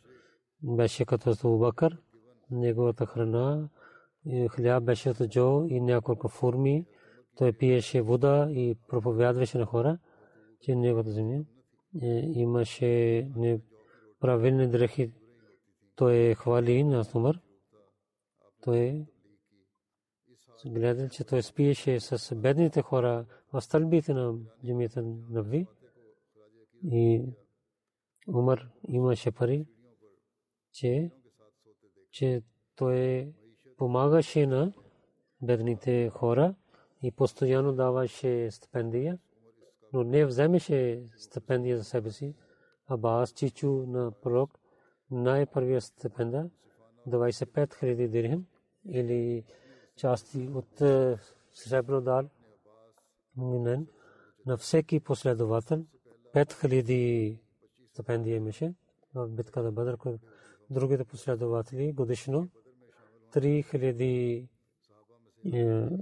беше 0.62 1.04
като 1.04 1.30
Абубакър. 1.30 2.02
Неговата 2.50 3.06
храна 3.06 3.68
хляб 4.48 4.84
беше 4.84 5.10
от 5.10 5.28
джо 5.28 5.64
и 5.68 5.80
няколко 5.80 6.28
форми. 6.28 6.86
Той 7.36 7.52
пиеше 7.52 8.02
вода 8.02 8.48
и 8.50 8.78
проповядваше 8.88 9.58
на 9.58 9.66
хора, 9.66 9.98
че 10.64 10.74
неговата 10.74 11.10
земя 11.10 11.44
имаше 12.34 13.28
неправилни 13.36 14.68
дрехи. 14.68 15.12
Той 15.96 16.34
хвали 16.34 16.84
на 16.84 17.04
Сумър. 17.04 17.40
Той 18.62 19.06
гледал, 20.66 21.08
че 21.08 21.24
той 21.24 21.42
спиеше 21.42 22.00
с 22.00 22.34
бедните 22.34 22.82
хора 22.82 23.26
в 23.52 23.60
стълбите 23.60 24.14
на 24.14 24.34
джамията 24.66 25.02
Нави. 25.30 25.66
И 26.84 27.22
Умар 28.28 28.68
имаше 28.88 29.30
пари, 29.30 29.66
че, 30.72 31.10
че 32.10 32.42
той 32.76 33.32
помагаше 33.76 34.46
на 34.46 34.72
бедните 35.42 36.08
хора 36.08 36.54
и 37.02 37.10
постоянно 37.12 37.72
даваше 37.72 38.50
стипендия, 38.50 39.18
но 39.94 40.04
не 40.04 40.26
вземеше 40.26 41.02
стипендия 41.16 41.78
за 41.78 41.84
себе 41.84 42.10
си. 42.10 42.34
Абас 42.88 43.32
Чичу 43.32 43.70
на 43.70 44.12
пророк 44.12 44.58
най-първия 45.10 45.80
стипенда 45.80 46.50
25 47.08 47.74
000 47.82 48.08
дирхем 48.08 48.46
или 48.88 49.44
части 49.96 50.48
от 50.54 50.82
сребро 51.52 52.00
дал 52.00 52.28
на 54.46 54.56
всеки 54.56 55.00
последовател 55.00 55.84
5000 56.34 57.38
стипендия 57.92 58.36
имаше 58.36 58.74
в 59.14 59.28
битката 59.28 59.72
Бадър, 59.72 59.98
другите 60.70 61.04
последователи 61.04 61.92
годишно 61.92 62.48
3000 63.32 64.48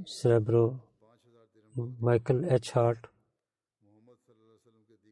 сребро 0.07 0.75
Майкъл 2.01 2.37
Еч 2.37 2.71
Харт 2.71 3.12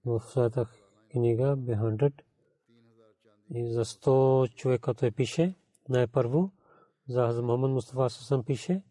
в 0.05 0.21
своята 0.21 0.67
книга 1.11 1.57
Бехандред 1.57 2.15
и 3.55 3.73
за 3.73 3.85
100 3.85 4.55
човека 4.55 4.95
той 4.95 5.11
пише 5.11 5.55
най-първо 5.89 6.51
за 7.09 7.27
Хазам 7.27 7.47
Мухаммад 7.47 7.71
Мустафа 7.71 8.11
Сасам 8.11 8.45
пише 8.45 8.83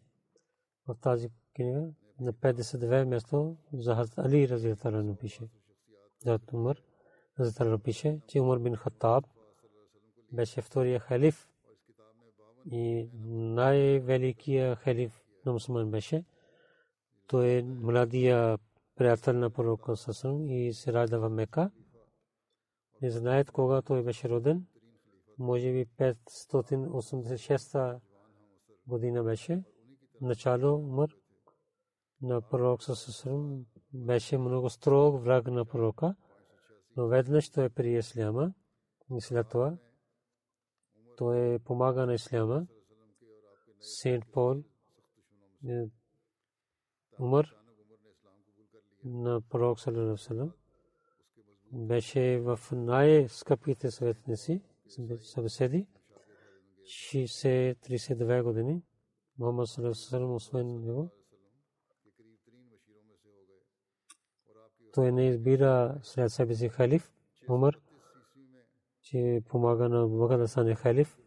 в 0.87 0.95
тази 1.01 1.29
книга 1.55 1.87
на 2.19 2.33
52 2.33 3.03
място 3.03 3.57
за 3.73 3.95
Хазрат 3.95 4.25
Али 4.25 4.49
Разияталану 4.49 5.15
пише 5.15 5.49
за 6.19 6.39
Умар 6.53 6.77
Разияталану 7.39 7.79
пише 7.79 8.19
че 8.27 8.41
Умар 8.41 8.59
бин 8.59 8.75
Хаттаб 8.75 9.25
беше 10.31 10.61
втория 10.61 10.99
халиф 10.99 11.49
и 12.71 13.09
най-великия 13.29 14.75
халиф 14.75 15.21
на 15.45 15.53
мусулман 15.53 15.91
беше. 15.91 16.23
Той 17.27 17.47
е 17.47 17.63
младия 17.63 18.57
приятел 18.99 19.33
на 19.33 19.49
пророка 19.49 19.95
Сасам 19.95 20.49
и 20.49 20.73
се 20.73 20.93
ражда 20.93 21.17
в 21.17 21.29
Мека. 21.29 21.71
Не 23.01 23.11
знаят 23.11 23.51
кога 23.51 23.81
той 23.81 24.03
беше 24.03 24.29
роден. 24.29 24.67
Може 25.37 25.71
би 25.71 25.85
586 25.85 27.99
година 28.87 29.23
беше. 29.23 29.63
Начало 30.21 30.75
умър 30.75 31.17
на 32.21 32.41
пророк 32.41 32.83
Сасам 32.83 33.65
беше 33.93 34.37
много 34.37 34.69
строг 34.69 35.23
враг 35.23 35.47
на 35.47 35.65
пророка. 35.65 36.15
Но 36.97 37.07
веднъж 37.07 37.49
той 37.49 37.69
прие 37.69 37.97
исляма 37.97 38.53
и 39.17 39.21
след 39.21 39.49
това 39.49 39.77
той 41.17 41.59
помага 41.59 42.05
на 42.05 42.13
исляма. 42.13 42.67
Сент 43.79 44.23
Пол 44.31 44.63
Умар 47.19 47.58
на 49.03 49.41
пророк 49.41 49.79
саллалаху 49.79 50.51
беше 51.71 52.39
в 52.39 52.59
най-скъпите 52.71 53.91
съветници, 53.91 54.61
събеседи, 55.21 55.87
60-32 56.83 58.43
години. 58.43 58.83
Мухаммад 59.39 59.67
саллалаху 59.67 60.35
освен 60.35 60.85
него. 60.85 61.09
Той 64.93 65.11
не 65.11 65.27
избира 65.27 65.99
след 66.03 66.31
себе 66.31 66.55
си 66.55 66.69
халиф, 66.69 67.11
Умар, 67.49 67.79
че 69.01 69.41
помага 69.49 69.89
на 69.89 70.07
Бога 70.07 70.37
да 70.37 70.47
стане 70.47 70.75
халиф 70.75 71.17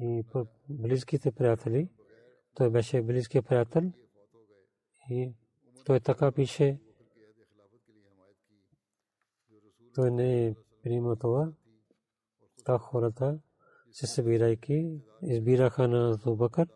и 0.00 0.24
близките 0.68 1.32
приятели. 1.32 1.88
Той 2.54 2.70
беше 2.70 3.02
близкият 3.02 3.46
приятел 3.46 3.82
и 5.10 5.32
той 5.88 6.00
така 6.00 6.32
пише, 6.32 6.80
той 9.94 10.10
не 10.10 10.54
приема 10.82 11.16
това. 11.16 11.52
Та 12.64 12.78
хората 12.78 13.38
се 13.90 14.06
събирайки, 14.06 15.00
избираха 15.22 15.88
на 15.88 16.14
Зубакър, 16.14 16.68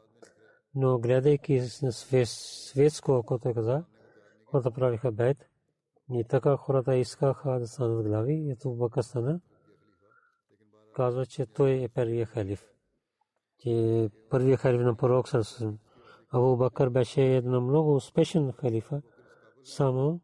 но 0.75 0.99
гледайки 0.99 1.63
на 1.83 1.93
светско, 1.93 3.13
ако 3.13 3.39
той 3.39 3.55
каза, 3.55 3.85
хората 4.45 4.71
правиха 4.71 5.13
бед. 5.13 5.39
И 6.11 6.25
така 6.25 6.57
хората 6.57 6.97
искаха 6.97 7.59
да 7.59 7.67
станат 7.67 8.07
глави 8.07 8.35
и 8.35 8.55
Зубакър 8.55 9.03
стана. 9.03 9.41
Казва, 10.95 11.27
че 11.27 11.47
той 11.47 11.83
е 11.83 11.89
първият 11.89 12.29
халиф. 12.29 12.65
Че 13.59 14.11
първият 14.31 14.61
халиф 14.61 14.81
на 14.81 14.97
пророк 14.97 15.29
Сърсън. 15.29 15.79
Абу 16.33 16.57
Бакър 16.57 16.89
беше 16.89 17.37
една 17.37 17.61
много 17.61 17.95
успешен 17.95 18.53
халифа. 18.53 19.03
Само 19.65 20.21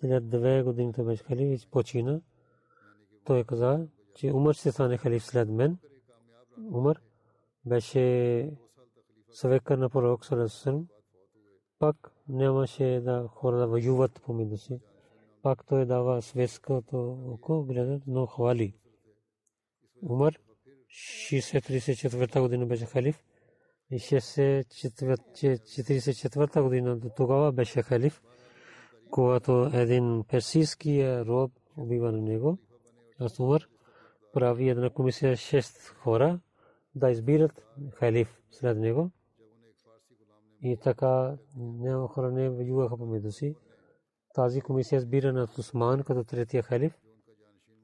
след 0.00 0.28
две 0.28 0.62
години 0.62 0.92
той 0.92 1.04
беше 1.04 1.24
халиф 1.24 1.62
и 1.62 1.70
почина. 1.70 2.20
Той 3.24 3.44
каза, 3.44 3.86
че 4.14 4.32
Умар 4.32 4.54
ще 4.54 4.72
стане 4.72 4.96
халиф 4.96 5.24
след 5.24 5.48
мен. 5.48 5.78
Умар 6.72 7.00
беше 7.64 8.50
съвекър 9.30 9.78
на 9.78 9.90
пророк 9.90 10.24
Салесалм. 10.24 10.86
Пак 11.78 12.12
нямаше 12.28 13.00
да 13.04 13.28
хора 13.28 13.58
да 13.58 13.66
воюват 13.66 14.22
помежду 14.22 14.56
си. 14.56 14.80
Пак 15.42 15.66
той 15.66 15.86
дава 15.86 16.22
светското 16.22 17.18
око, 17.32 17.64
гледат, 17.64 18.02
но 18.06 18.26
хвали. 18.26 18.74
Умар 20.02 20.34
64 20.88 22.40
година 22.40 22.66
беше 22.66 22.86
халиф. 22.86 23.22
И 23.90 23.98
44 23.98 26.62
година 26.62 26.96
до 26.96 27.08
тогава 27.08 27.52
беше 27.52 27.82
халиф, 27.82 28.22
когато 29.10 29.70
един 29.74 30.24
персийски 30.28 31.22
роб 31.26 31.52
убива 31.76 32.12
на 32.12 32.20
него. 32.20 32.58
Аз 33.18 33.40
Умар 33.40 33.68
прави 34.32 34.68
една 34.68 34.90
комисия 34.90 35.36
6 35.36 35.88
хора 35.88 36.40
да 36.94 37.10
избират 37.10 37.66
халиф 37.94 38.40
след 38.50 38.78
него. 38.78 39.10
И 40.62 40.76
така 40.76 41.36
няма 41.56 42.08
хора 42.08 42.30
не 42.30 42.50
воюваха 42.50 42.96
помежду 42.96 43.32
си. 43.32 43.54
Тази 44.34 44.60
комисия 44.60 44.96
избира 44.96 45.32
на 45.32 45.48
Усман 45.58 46.02
като 46.02 46.24
третия 46.24 46.62
халиф 46.62 46.98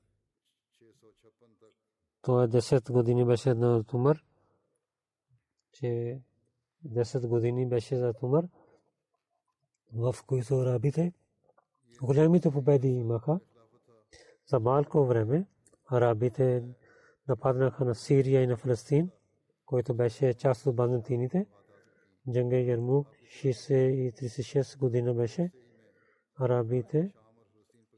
Той 2.23 2.49
10 2.49 2.93
години 2.93 3.25
беше 3.25 3.55
на 3.55 3.85
Умар, 3.95 4.25
че 5.73 6.21
10 6.87 7.27
години 7.27 7.69
беше 7.69 7.97
за 7.97 8.15
Умар, 8.23 8.45
в 9.93 10.15
които 10.27 10.55
арабите 10.55 11.13
големите 12.03 12.51
победи 12.51 12.89
имаха. 12.89 13.41
За 14.47 14.61
малко 14.61 15.05
време 15.05 15.47
арабите 15.87 16.65
нападнаха 17.29 17.85
на 17.85 17.95
Сирия 17.95 18.43
и 18.43 18.47
на 18.47 18.57
Фалестин, 18.57 19.11
който 19.67 19.95
беше 19.95 20.35
част 20.35 20.67
от 20.67 20.77
бандитините. 20.77 21.47
Джанга 22.33 22.57
Ярмук 22.57 23.09
36 23.43 24.79
година 24.79 25.15
беше. 25.15 25.51
Арабите 26.37 27.13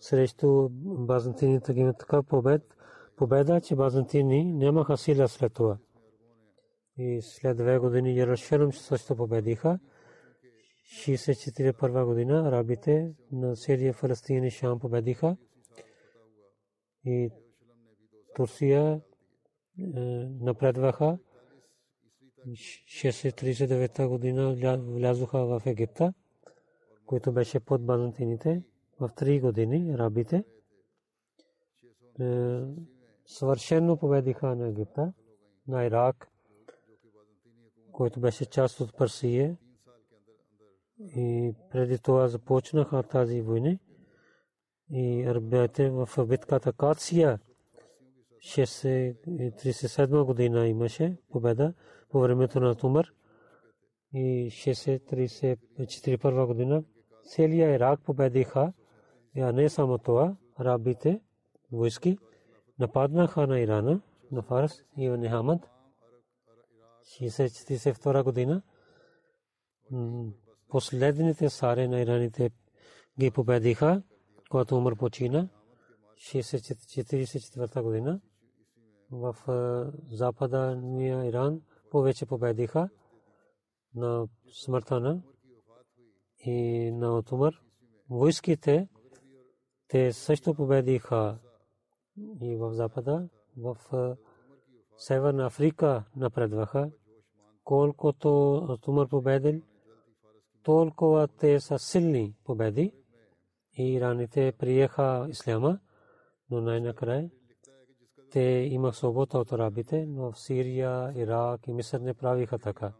срещу 0.00 0.68
базантините 0.82 1.74
ги 1.74 1.92
така 1.98 2.22
побед, 2.22 2.62
победа, 3.16 3.60
че 3.60 3.76
базантини 3.76 4.52
нямаха 4.52 4.96
сила 4.96 5.28
след 5.28 5.54
това. 5.54 5.78
И 6.98 7.20
след 7.22 7.56
две 7.56 7.78
години 7.78 8.18
Ярушалим 8.18 8.72
също 8.72 9.16
победиха. 9.16 9.78
64 11.06 11.78
първа 11.78 12.06
година 12.06 12.48
арабите 12.48 13.14
на 13.32 13.56
Сирия, 13.56 13.92
Фалестин 13.92 14.44
и 14.44 14.50
Шам 14.50 14.78
победиха. 14.78 15.36
И 17.04 17.30
Турция 18.34 19.00
напредваха. 20.40 21.18
639 22.46 24.08
година 24.08 24.54
влязоха 24.78 25.46
в 25.46 25.62
Египта, 25.66 26.14
който 27.06 27.32
беше 27.32 27.60
под 27.60 27.86
базантините 27.86 28.62
в 29.00 29.08
3 29.08 29.40
години 29.40 29.92
арабите. 29.92 30.44
Е, 32.20 32.60
съвършено 33.26 33.96
победиха 33.96 34.56
на 34.56 34.68
Египта, 34.68 35.12
на 35.68 35.84
Ирак, 35.84 36.28
който 37.92 38.20
беше 38.20 38.46
част 38.46 38.80
от 38.80 38.96
Персия. 38.96 39.56
И 40.98 41.54
преди 41.70 41.98
това 41.98 42.28
започнаха 42.28 43.02
тази 43.02 43.40
войни 43.40 43.78
и 44.90 45.22
арабите 45.22 45.90
в 45.90 46.26
битката 46.26 46.72
Кация 46.72 47.40
637 48.42 50.24
година 50.24 50.68
имаше 50.68 51.16
победа 51.30 51.74
по 52.12 52.20
времето 52.20 52.60
на 52.60 52.74
Тумър 52.74 53.14
и 54.14 54.50
634 54.50 56.46
година 56.46 56.84
целия 57.24 57.74
Ирак 57.74 58.00
победиха, 58.00 58.72
а 59.36 59.52
не 59.52 59.68
само 59.68 59.98
това, 59.98 60.36
арабите 60.56 61.20
войски 61.72 62.18
нападнаха 62.78 63.46
на 63.46 63.60
Ирана, 63.60 64.00
на 64.32 64.42
Фарс 64.42 64.82
и 64.96 65.08
на 65.08 65.28
Хамад 65.28 65.70
642 67.04 68.24
година. 68.24 68.62
Последните 70.68 71.50
саре 71.50 71.88
на 71.88 72.00
ираните 72.00 72.50
ги 73.20 73.30
победиха, 73.30 74.02
когато 74.50 74.76
Умар 74.76 74.96
почина 74.96 75.48
644 76.16 77.82
година. 77.82 78.20
В 79.10 79.36
запада 80.10 80.76
ния 80.76 81.24
Иран 81.24 81.62
повече 81.92 82.26
победиха 82.26 82.88
на 83.94 84.28
смъртта 84.52 85.00
на 85.00 85.22
и 86.38 86.90
на 86.92 87.18
Отумър. 87.18 87.62
Войските 88.10 88.88
те 89.88 90.12
също 90.12 90.54
победиха 90.54 91.38
и 92.40 92.56
в 92.56 92.72
Запада, 92.72 93.28
в 93.56 93.76
Северна 94.96 95.46
Африка 95.46 96.04
напредваха. 96.16 96.90
Колкото 97.64 98.54
Отумър 98.68 99.08
победил, 99.08 99.62
толкова 100.62 101.28
те 101.28 101.60
са 101.60 101.78
силни 101.78 102.34
победи 102.44 102.92
и 103.78 103.92
ираните 103.92 104.52
приеха 104.58 105.26
исляма, 105.28 105.78
но 106.50 106.60
най-накрая 106.60 107.30
те 108.32 108.40
имах 108.70 108.96
свобода 108.96 109.38
от 109.38 109.52
арабите, 109.52 110.06
но 110.06 110.32
в 110.32 110.40
Сирия, 110.40 111.12
Ирак 111.16 111.68
и 111.68 111.72
Мисър 111.72 112.00
не 112.00 112.14
правиха 112.14 112.58
така. 112.58 112.92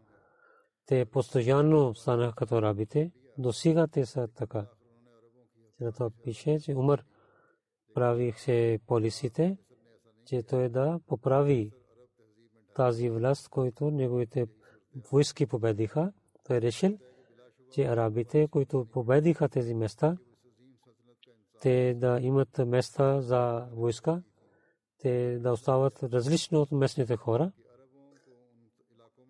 Те 0.85 1.05
постоянно 1.05 1.95
станаха 1.95 2.35
като 2.35 2.55
арабите, 2.55 3.11
до 3.37 3.53
сега 3.53 3.87
те 3.87 4.05
са 4.05 4.27
така. 4.27 4.65
Зато 5.79 6.11
пише, 6.23 6.59
че 6.59 6.75
Умар 6.75 7.03
правиха 7.93 8.77
полисите, 8.87 9.57
че 10.25 10.43
той 10.43 10.69
да 10.69 10.99
поправи 11.07 11.71
тази 12.75 13.09
власт, 13.09 13.49
който 13.49 13.91
неговите 13.91 14.45
войски 15.11 15.45
победиха. 15.45 16.13
Той 16.43 16.61
решил, 16.61 16.97
че 17.71 17.83
арабите, 17.83 18.47
които 18.47 18.87
победиха 18.91 19.49
тези 19.49 19.73
места, 19.73 20.17
те 21.61 21.93
да 21.93 22.19
имат 22.21 22.57
места 22.57 23.21
за 23.21 23.67
войска, 23.71 24.23
те 25.03 25.39
да 25.39 25.51
остават 25.51 26.03
различно 26.03 26.61
от 26.61 26.71
местните 26.71 27.15
хора. 27.15 27.51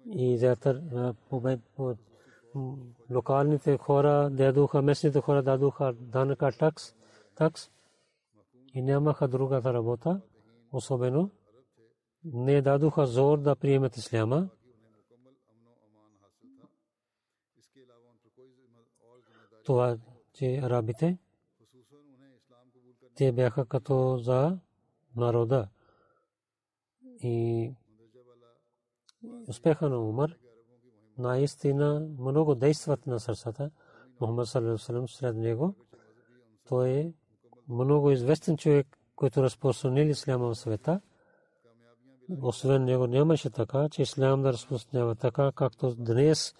И 0.05 0.37
зятър 0.37 0.81
локалните 3.11 3.77
хора 3.77 4.29
дадоха, 4.29 4.81
местните 4.81 5.21
хора 5.21 5.43
дадоха 5.43 5.93
данъка 5.93 6.51
такс, 6.51 6.95
такс 7.35 7.69
и 8.73 8.81
нямаха 8.81 9.27
другата 9.27 9.73
работа, 9.73 10.21
особено 10.71 11.31
не 12.25 12.61
дадоха 12.61 13.07
зор 13.07 13.37
да 13.39 13.55
приемат 13.55 13.97
исляма. 13.97 14.49
Това, 19.65 19.97
че 20.33 20.57
арабите, 20.57 21.17
те 23.15 23.31
бяха 23.31 23.65
като 23.65 24.17
за 24.17 24.59
народа. 25.15 25.67
И 27.23 27.71
успеха 29.47 29.89
на 29.89 29.99
Умар 29.99 30.37
наистина 31.17 32.07
много 32.19 32.55
действат 32.55 33.07
на 33.07 33.19
сърцата. 33.19 33.71
Мухаммад 34.21 34.47
саллаллаху 34.47 35.07
сред 35.07 35.35
него. 35.35 35.75
Той 36.67 36.89
е 36.89 37.13
много 37.69 38.11
известен 38.11 38.57
човек, 38.57 38.87
който 39.15 39.43
разпространил 39.43 40.05
исляма 40.05 40.47
в 40.47 40.55
света. 40.55 41.01
Освен 42.41 42.83
него 42.83 43.07
нямаше 43.07 43.49
така, 43.49 43.89
че 43.89 44.01
ислям 44.01 44.41
да 44.41 44.53
разпространява 44.53 45.15
така, 45.15 45.51
както 45.51 45.95
днес 45.95 46.55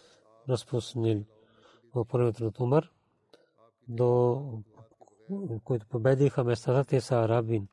разпространил 0.49 1.24
в 1.95 2.06
времето 2.14 2.43
на 2.43 2.51
Умар. 2.60 2.91
До 3.88 4.41
които 5.64 5.88
победиха 5.88 6.43
местата, 6.43 6.84
те 6.84 7.01
са 7.01 7.16
арабин. 7.16 7.68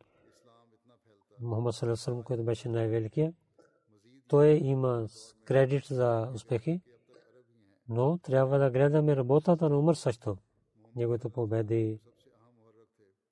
Мухаммад 1.41 1.75
саллаллаху 1.75 2.25
който 2.25 2.45
беше 2.45 2.69
най-великият. 2.69 3.35
Той 4.29 4.49
има 4.49 5.07
кредит 5.45 5.85
за 5.85 6.31
успехи, 6.35 6.81
но 7.89 8.19
трябва 8.19 8.59
да 8.59 8.71
гледаме 8.71 9.17
работата 9.17 9.69
на 9.69 9.79
Умар 9.79 9.95
също. 9.95 10.37
Неговите 10.97 11.29
победи 11.29 12.01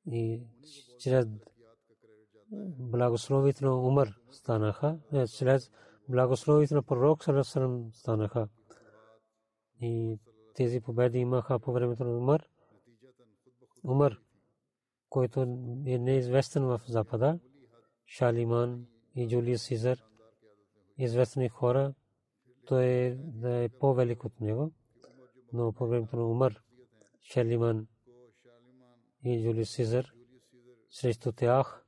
и 0.06 0.42
чрез 0.98 1.26
благословите 2.78 3.64
на 3.64 3.74
Умар 3.74 4.08
станаха, 4.30 4.98
чрез 5.38 5.70
благословите 6.08 6.74
на 6.74 6.82
пророк 6.82 7.24
Сарасарам 7.24 7.90
станаха. 7.92 8.48
И 9.80 10.18
тези 10.54 10.80
победи 10.80 11.18
имаха 11.18 11.58
по 11.58 11.72
времето 11.72 12.04
на 12.04 12.18
Умар. 12.18 12.48
Умар, 13.84 14.18
който 15.08 15.40
е 15.86 15.98
неизвестен 15.98 16.64
в 16.64 16.80
Запада, 16.88 17.38
Шалиман 18.08 18.86
и 19.14 19.28
Джулиус 19.28 19.62
Сизър, 19.62 20.04
известни 20.98 21.48
хора, 21.48 21.94
той 22.66 23.16
да 23.18 23.64
е 23.64 23.68
по-велик 23.68 24.24
от 24.24 24.40
него, 24.40 24.72
но 25.52 25.72
по 25.72 25.86
времето 25.86 26.16
на 26.16 26.30
Умар, 26.30 26.62
Шалиман 27.22 27.86
и 29.24 29.42
Джулиус 29.44 29.70
Сизър, 29.70 30.14
срещу 30.90 31.32
тях 31.32 31.86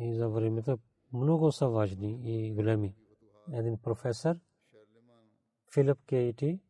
и 0.00 0.14
за 0.14 0.28
времето 0.28 0.78
много 1.12 1.52
са 1.52 1.68
важни 1.68 2.20
и 2.24 2.54
големи. 2.54 2.94
Един 3.52 3.78
професор, 3.78 4.36
Филип 5.74 5.98
Кейти, 6.06 6.60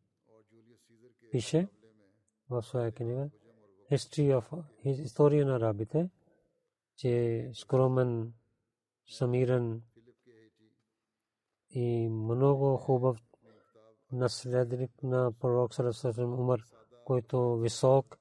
пише 1.31 1.67
в 2.49 2.63
своя 2.63 2.91
книга 2.91 3.29
History 3.91 4.41
of 4.41 4.63
Historia 4.85 5.45
на 5.45 5.55
арабите, 5.55 6.09
че 6.97 7.49
скромен, 7.53 8.33
самиран 9.09 9.81
и 11.69 12.09
много 12.09 12.77
хубав 12.77 13.17
наследник 14.11 15.03
на 15.03 15.31
пророк 15.39 15.73
Сарасалам 15.73 16.39
Умар, 16.39 16.59
който 17.05 17.57
висок 17.57 18.19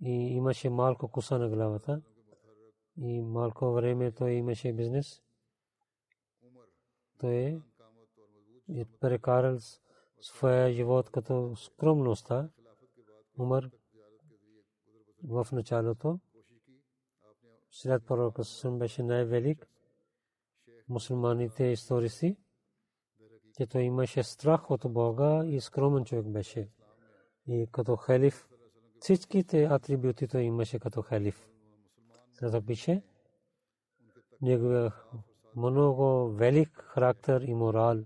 и 0.00 0.10
имаше 0.12 0.70
малко 0.70 1.08
коса 1.08 1.38
на 1.38 1.48
главата 1.48 2.02
и 2.98 3.22
малко 3.22 3.72
време 3.72 4.12
той 4.12 4.32
имаше 4.32 4.72
бизнес. 4.72 5.22
Той 7.18 7.62
е 8.68 8.84
прекарал 9.00 9.58
своя 10.20 10.72
живот 10.72 11.10
като 11.10 11.56
скромността. 11.56 12.50
Умар 13.38 13.70
в 15.24 15.46
началото 15.52 16.20
след 17.76 18.06
пророка 18.06 18.44
Сусун 18.44 18.78
беше 18.78 19.02
най-велик. 19.02 19.68
Мусулманите 20.88 21.64
историци, 21.64 22.36
че 23.56 23.66
той 23.66 23.82
имаше 23.82 24.22
страх 24.22 24.70
от 24.70 24.92
Бога 24.92 25.42
и 25.46 25.60
скромен 25.60 26.04
човек 26.04 26.26
беше. 26.26 26.68
И 27.46 27.66
като 27.72 27.96
халиф, 27.96 28.48
всичките 29.00 29.64
атрибути 29.64 30.28
той 30.28 30.42
имаше 30.42 30.78
като 30.78 31.02
халиф. 31.02 31.48
За 32.42 32.62
пише, 32.62 33.02
неговия 34.42 34.92
много 35.56 36.28
велик 36.32 36.84
характер 36.88 37.40
и 37.40 37.54
морал 37.54 37.96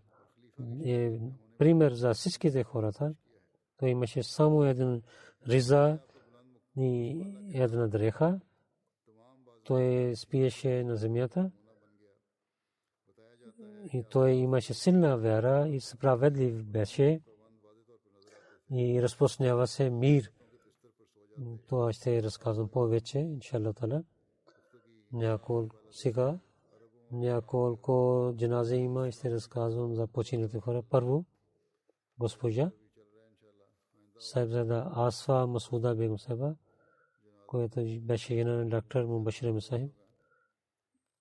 е 0.85 1.18
пример 1.59 1.93
за 1.93 2.14
всичките 2.14 2.64
хората. 2.64 3.14
Той 3.77 3.89
имаше 3.89 4.23
само 4.23 4.64
един 4.64 5.03
риза 5.49 5.99
и 6.77 7.25
една 7.55 7.89
дреха. 7.89 8.41
Той 9.65 10.17
спиеше 10.17 10.85
на 10.85 10.97
земята. 10.97 11.51
И 13.93 14.05
той 14.11 14.31
имаше 14.31 14.75
силна 14.75 15.19
вяра 15.19 15.69
и 15.69 15.81
справедлив 15.81 16.65
беше. 16.65 17.21
И 18.73 19.03
разпространява 19.03 19.67
се 19.67 19.91
мир. 19.91 20.33
Това 21.69 21.93
ще 21.93 22.23
разказвам 22.23 22.69
повече, 22.69 23.19
иншалла. 23.19 24.05
Няколко 25.13 25.77
сега, 25.91 26.39
няколко 27.13 28.33
джаназе 28.37 28.77
има 28.77 29.09
и 29.09 29.13
ще 29.13 29.31
разказвам 29.31 29.95
за 29.95 30.07
починалите 30.07 30.61
хора. 30.61 30.83
Първо, 30.91 31.25
госпожа 32.19 32.71
Сайбзада 34.19 34.91
Асфа 34.95 35.47
Масуда 35.47 35.95
Бегум 35.95 36.19
Себа, 36.19 36.55
който 37.51 38.01
беше 38.01 38.34
генерален 38.34 38.68
доктор 38.68 39.05
Мубашир 39.05 39.53
Мусахиб 39.53 39.92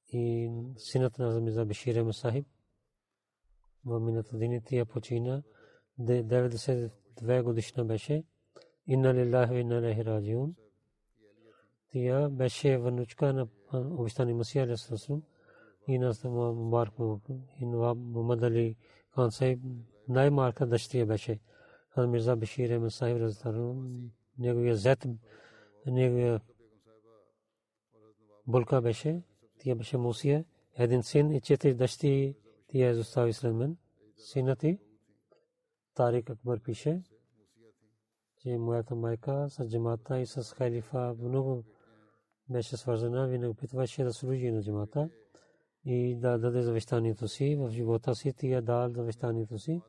и 0.07 0.49
синът 0.77 1.19
на 1.19 1.41
Миза 1.41 1.65
Башир 1.65 2.03
Мусахиб 2.03 2.47
в 3.86 3.99
миналата 3.99 4.30
година 4.32 4.61
тя 4.65 4.86
почина 4.86 5.43
92 5.99 7.43
годишна 7.43 7.86
беше 7.86 8.23
инна 8.88 9.13
лилахи 9.13 9.53
инна 9.53 9.75
илайхи 9.75 10.05
раджиун 10.05 10.55
тя 11.91 12.30
беше 12.30 12.77
внучка 12.77 13.34
на 13.34 13.47
обещани 13.73 14.34
Масия 14.34 14.63
алейхи 14.63 15.23
и 15.88 15.97
на 15.97 16.13
Мубарак 16.30 16.93
и 17.59 17.65
Нваб 17.65 17.97
Мухаммад 17.97 18.43
Али 18.43 18.75
хан 19.15 19.32
Сайб 19.32 19.59
най-малка 20.07 20.67
дъщеря 20.67 21.05
беше 21.05 21.39
Мирза 21.97 22.36
Башир 22.36 22.80
Мусахиб 22.80 23.17
разтарун 23.17 24.09
неговия 24.39 24.75
зет 24.75 25.05
неговия 25.86 26.41
булка 28.47 28.82
беше 28.82 29.23
тя 29.59 29.75
беше 29.75 29.97
Мусия 29.97 30.45
един 30.77 31.03
син 31.03 31.32
и 31.32 31.41
четири 31.41 31.73
дъщери 31.73 32.36
тя 32.67 32.89
изостави 32.89 33.34
след 33.34 33.53
мен 33.55 33.77
синът 34.17 34.59
ти 34.59 34.80
Тарик 35.93 36.30
Акбар 36.30 36.59
пише 36.59 37.03
че 38.41 38.57
моята 38.57 38.95
майка 38.95 39.49
с 39.49 39.67
джамата 39.67 40.19
и 40.19 40.25
с 40.25 40.53
халифа 40.53 41.15
много 41.19 41.63
беше 42.49 42.77
свързана, 42.77 43.27
винаги 43.27 43.51
опитваше 43.51 44.03
да 44.03 44.13
служи 44.13 44.51
на 44.51 44.63
джамата 44.63 45.09
и 45.86 46.15
да 46.15 46.38
даде 46.38 46.61
завещанието 46.61 47.27
си 47.27 47.55
в 47.55 47.69
живота 47.69 48.15
си, 48.15 48.34
тя 48.34 48.61
дал 48.61 48.89
завещанието 48.89 49.59
си. 49.59 49.82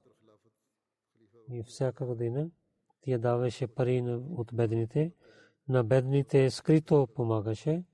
И 1.52 1.62
всяка 1.62 2.06
година 2.06 2.50
тя 3.00 3.18
даваше 3.18 3.66
пари 3.66 4.02
от 4.36 4.54
бедните. 4.54 5.12
На 5.68 5.84
бедните 5.84 6.50
скрито 6.50 7.08
помагаше 7.14 7.84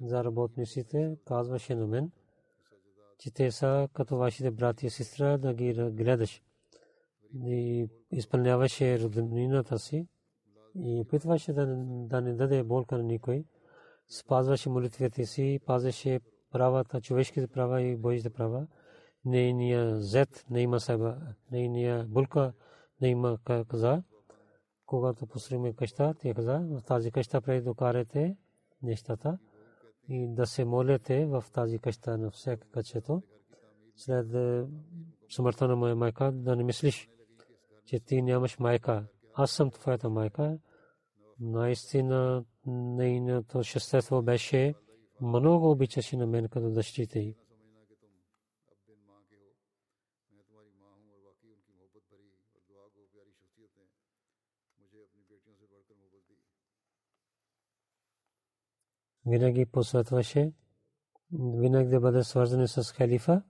за 0.00 0.24
работниците, 0.24 1.16
казваше 1.24 1.74
на 1.74 1.86
мен, 1.86 2.10
че 3.18 3.30
те 3.30 3.50
са 3.50 3.88
като 3.92 4.16
вашите 4.16 4.50
брати 4.50 4.86
и 4.86 4.90
сестра 4.90 5.38
да 5.38 5.54
ги 5.54 5.72
гледаш. 5.72 6.42
И 7.44 7.88
изпълняваше 8.10 9.00
роднината 9.00 9.78
си 9.78 10.06
и 10.74 11.00
опитваше 11.00 11.52
да, 11.52 11.66
да 11.86 12.20
не 12.20 12.34
даде 12.34 12.62
болка 12.62 12.98
на 12.98 13.04
никой. 13.04 13.44
Спазваше 14.08 14.68
молитвите 14.68 15.26
си, 15.26 15.60
пазеше 15.66 16.20
правата, 16.50 17.00
човешките 17.00 17.46
права 17.46 17.82
и 17.82 17.96
божите 17.96 18.30
права. 18.30 18.66
Нейния 19.24 20.00
зет 20.00 20.46
не 20.50 20.60
има 20.60 20.80
себе, 20.80 21.14
нейния 21.52 22.04
булка 22.04 22.52
не 23.00 23.08
има 23.08 23.38
каза. 23.68 24.02
Когато 24.88 25.26
посриме 25.26 25.72
къща, 25.72 26.14
тя 26.18 26.34
каза, 26.34 26.58
в 26.58 26.82
тази 26.82 27.10
къща 27.10 27.40
преди 27.40 27.60
докарате 27.60 28.36
нещата 28.82 29.38
и 30.08 30.28
да 30.28 30.46
се 30.46 30.64
молите 30.64 31.26
в 31.26 31.44
тази 31.52 31.78
къща 31.78 32.18
на 32.18 32.30
всяка 32.30 32.68
качето. 32.68 33.22
След 33.96 34.26
смъртта 35.30 35.68
на 35.68 35.76
моя 35.76 35.96
майка 35.96 36.32
да 36.32 36.56
не 36.56 36.64
мислиш, 36.64 37.08
че 37.84 38.00
ти 38.00 38.22
нямаш 38.22 38.58
майка. 38.58 39.06
Аз 39.34 39.50
съм 39.50 39.70
твоята 39.70 40.10
майка. 40.10 40.58
Наистина 41.40 42.44
нейното 42.66 43.62
шестество 43.62 44.22
беше 44.22 44.74
много 45.20 45.70
обичаше 45.70 46.16
на 46.16 46.26
мен 46.26 46.48
като 46.48 46.70
дъщите 46.70 47.18
й. 47.18 47.36
Винаги 59.28 59.66
посъветваше 59.66 60.52
винаги 61.32 61.90
да 61.90 62.00
бъде 62.00 62.24
свързани 62.24 62.68
с 62.68 62.92
халифа 62.92 63.42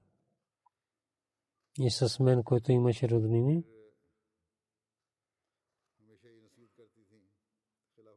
и 1.78 1.90
с 1.90 2.20
мен, 2.20 2.42
който 2.42 2.72
имаше 2.72 3.08
роднини. 3.08 3.64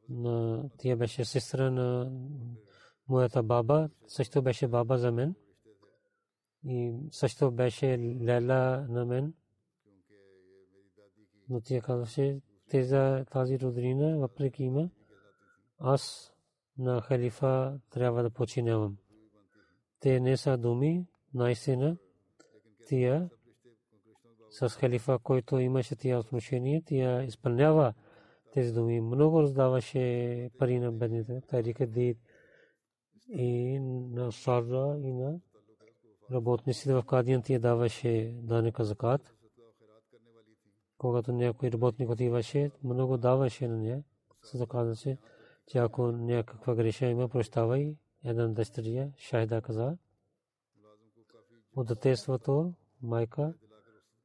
На 0.10 0.70
тя 0.78 0.96
беше 0.96 1.26
сестра 1.26 1.72
на 1.72 2.12
моята 3.08 3.44
баба, 3.44 3.90
също 4.08 4.42
беше 4.42 4.68
баба 4.68 4.98
за 4.98 5.12
мен. 5.12 5.36
И 6.66 6.94
също 7.12 7.52
беше 7.52 7.98
лела 8.22 8.88
на 8.90 9.06
мен. 9.06 9.34
Но 11.50 11.62
тя 11.62 11.82
казваше, 11.82 12.42
тази 13.32 13.60
роднина, 13.60 14.18
въпреки 14.18 14.64
има, 14.64 14.90
аз 15.78 16.34
на 16.78 17.02
халифа 17.02 17.80
трябва 17.90 18.24
да 18.24 18.30
починявам. 18.30 18.98
Те 20.00 20.20
не 20.20 20.38
са 20.38 20.58
думи, 20.58 21.06
наистина, 21.34 21.98
тия 22.88 23.30
с 24.50 24.70
халифа, 24.70 25.20
който 25.20 25.60
имаше 25.60 25.96
тия 25.96 26.20
отношение, 26.20 26.82
тия 26.82 27.24
изпълнява 27.24 27.94
тези 28.54 28.74
думи. 28.74 29.02
Много 29.02 29.42
раздаваше 29.42 30.50
пари 30.60 30.80
на 30.80 30.92
бедните, 30.92 31.42
тарика 31.42 31.88
дид 31.88 32.18
и 33.30 33.80
на 33.80 34.32
сарда 34.32 34.98
и 35.04 35.14
на 35.14 35.40
работниците 36.32 36.94
в 36.94 37.04
Кадиан 37.04 37.42
тия 37.42 37.60
даваше 37.60 38.34
данека 38.36 38.84
закат. 38.84 39.36
Когато 40.98 41.32
някой 41.32 41.72
работник 41.72 42.10
отиваше, 42.10 42.72
много 42.84 43.18
даваше 43.18 43.68
на 43.68 43.78
нея. 43.78 44.04
Се 44.44 44.58
че 45.72 45.78
ако 45.78 46.12
някаква 46.12 46.76
греша 46.76 47.06
има, 47.06 47.30
прощавай. 47.30 47.96
Една 48.24 48.48
дъщеря, 48.48 49.12
Шахида 49.18 49.62
каза, 49.62 49.98
от 51.76 52.76
майка 53.02 53.54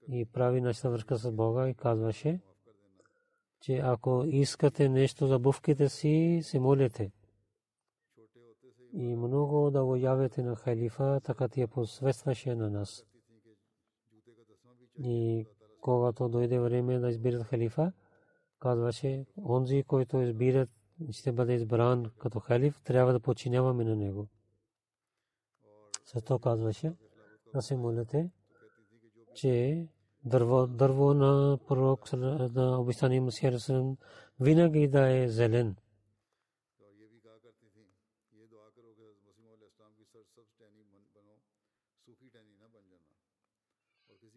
и 0.09 0.25
прави 0.25 0.61
нашата 0.61 0.91
връзка 0.91 1.17
с 1.17 1.33
Бога 1.33 1.69
и 1.69 1.75
казваше, 1.75 2.41
че 3.61 3.77
ако 3.77 4.25
искате 4.27 4.89
нещо 4.89 5.27
за 5.27 5.39
бувките 5.39 5.89
си, 5.89 6.41
се 6.43 6.59
молите. 6.59 7.13
И 8.93 9.17
много 9.17 9.71
да 9.71 9.85
го 9.85 9.97
явете 9.97 10.43
на 10.43 10.57
халифа, 10.57 11.21
така 11.25 11.49
ти 11.49 11.61
я 11.61 11.69
посвестваше 11.69 12.55
на 12.55 12.71
нас. 12.71 13.05
И 14.99 15.47
когато 15.81 16.29
дойде 16.29 16.59
време 16.59 16.99
да 16.99 17.09
избират 17.09 17.43
халифа, 17.43 17.93
казваше, 18.59 19.27
онзи, 19.49 19.83
който 19.83 20.21
избират 20.21 20.71
ще 21.13 21.33
бъде 21.33 21.55
избран 21.55 22.11
като 22.19 22.41
халиф, 22.41 22.81
трябва 22.85 23.13
да 23.13 23.21
починяваме 23.21 23.85
на 23.85 23.97
него. 23.97 24.29
Също 26.05 26.39
казваше 26.39 26.93
да 27.55 27.63
се 27.63 27.77
молите, 27.77 28.31
че 29.35 29.87
дърво, 30.25 30.67
дърво 30.67 31.15
на 31.15 31.59
пророк 31.67 32.13
на 32.13 32.81
обещания 32.81 33.23
Масия 33.23 33.59
винаги 34.41 34.89
да 34.89 35.09
е 35.09 35.29
зелен. 35.29 35.77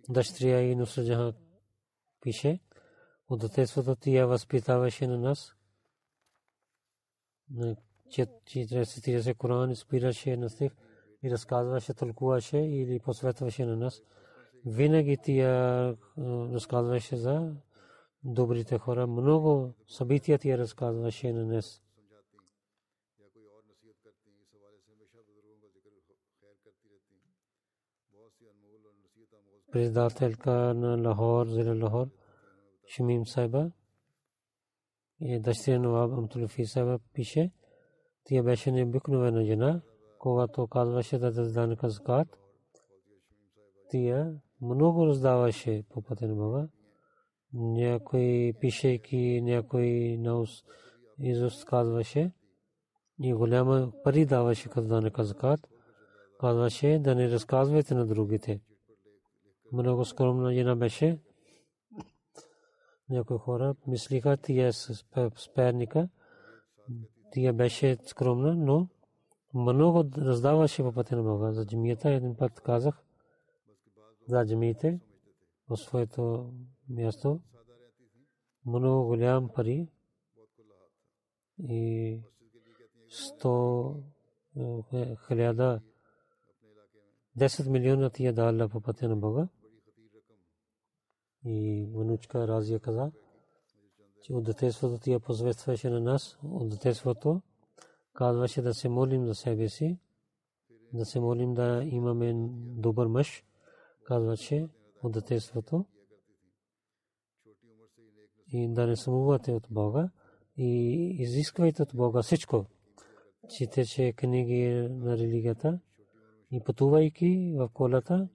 Дъщеря 0.10 0.62
и 0.62 0.76
Нусра 0.76 1.34
пише, 2.22 2.60
от 3.30 3.40
детството 3.56 3.96
тя 3.96 4.26
възпитаваше 4.26 5.08
на 5.08 5.18
нас– 5.18 5.54
цитира 8.86 9.22
се 9.22 9.34
Коран, 9.34 9.76
спираше 9.76 10.38
на 10.38 10.50
стих 10.50 10.72
и 11.24 11.32
разказваше, 11.32 11.94
тълкуваше 11.94 12.58
или 12.58 13.00
посветваше 13.00 13.66
на 13.66 13.76
нас. 13.76 14.02
Винаги 14.66 15.18
тя 15.24 15.96
разказваше 16.54 17.16
за 17.16 17.56
добрите 18.24 18.78
хора. 18.78 19.08
Много 19.08 19.74
събития 19.88 20.40
тя 20.40 20.58
разказваше 20.58 21.34
на 21.34 21.46
нас. 21.46 21.82
председателка 29.72 30.52
на 30.52 31.10
Лахор, 31.10 31.48
Зила 31.48 31.76
Лахор, 31.76 32.08
Шамим 32.88 33.26
Сайба, 33.26 33.72
и 35.22 35.40
дъщеря 35.40 35.80
на 35.80 36.04
Абдул 36.04 36.48
Фисаба 36.48 37.00
пише, 37.14 37.52
тя 38.24 38.44
беше 38.44 38.72
необикновена 38.72 39.46
жена, 39.46 39.82
когато 40.20 40.68
казваше 40.68 41.18
да 41.18 41.32
даде 41.32 41.78
закат. 41.84 42.28
Тя 43.90 44.34
много 44.62 45.06
раздаваше 45.06 45.84
по 45.90 46.02
пътя 46.02 46.28
на 46.28 46.36
Бога. 46.36 46.68
Някой 47.54 48.54
пишейки, 48.60 49.42
някой 49.42 50.18
наус 50.20 50.50
изуст 51.20 51.66
казваше 51.66 52.32
и 53.22 53.34
голяма 53.34 53.92
пари 54.04 54.26
даваше 54.26 54.70
като 54.70 54.88
данък 54.88 55.20
закат. 55.20 55.60
Казваше 56.40 57.00
да 57.00 57.16
не 57.16 57.30
разказвайте 57.30 57.94
на 57.94 58.06
другите. 58.06 58.62
Много 59.72 60.06
скромна 60.06 60.54
жена 60.54 60.76
беше 60.76 61.20
някои 63.10 63.38
хора 63.38 63.76
мислиха, 63.88 64.38
тия 64.38 64.74
с 64.74 65.06
перника, 65.56 66.10
Тя 67.32 67.54
беше 67.54 67.98
скромна, 68.06 68.56
но 68.56 68.88
много 69.54 70.12
раздаваше 70.18 70.84
по 70.84 70.94
пътя 70.94 71.16
на 71.16 71.24
Бога. 71.24 71.52
За 71.52 71.66
джамията 71.66 72.10
един 72.10 72.36
път 72.36 72.62
казах 72.62 73.04
за 74.28 74.46
джамиите 74.46 75.00
в 75.70 75.78
своето 75.78 76.54
място 76.90 77.42
много 78.66 79.08
голям 79.08 79.50
пари 79.50 79.88
и 81.60 82.22
100 83.42 84.04
хиляда 85.28 85.82
10 87.38 87.70
милиона 87.70 88.10
тия 88.10 88.34
дала 88.34 88.70
по 88.70 88.82
пътя 88.82 89.10
на 89.10 89.16
Бога. 89.16 89.48
И 91.46 91.88
внучка 91.94 92.48
Разия 92.48 92.80
каза, 92.80 93.12
че 94.22 94.34
от 94.34 94.44
детеството 94.44 95.00
тия 95.00 95.20
посветваше 95.20 95.90
на 95.90 96.00
нас, 96.00 96.38
от 96.44 96.70
детеството 96.70 97.42
казваше 98.14 98.62
да 98.62 98.74
се 98.74 98.90
молим 98.90 99.26
за 99.26 99.36
себе 99.36 99.70
си, 99.70 100.00
да 100.94 101.06
се 101.06 101.20
молим 101.20 101.54
да 101.54 101.82
имаме 101.84 102.34
добър 102.78 103.08
мъж, 103.08 103.44
казваше 104.04 104.68
от 105.04 105.12
детеството 105.12 105.86
и 108.48 108.68
да 108.74 108.88
не 108.88 108.96
самувате 108.96 109.52
от 109.52 109.68
Бога 109.70 110.10
и 110.58 110.96
изисквайте 111.20 111.84
от 111.84 111.96
Бога 111.96 112.22
всичко. 112.22 112.66
Читаше 113.50 114.14
книги 114.14 114.88
на 114.92 115.18
религията 115.18 115.80
и 116.52 116.64
пътувайки 116.64 117.54
в 117.58 117.70
колата 117.74 118.30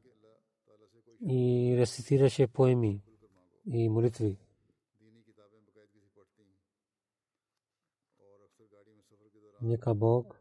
и 1.28 1.74
рецитираше 1.78 2.46
поеми 2.46 3.02
и 3.66 3.88
молитви. 3.88 4.38
Нека 9.62 9.94
Бог 9.94 10.40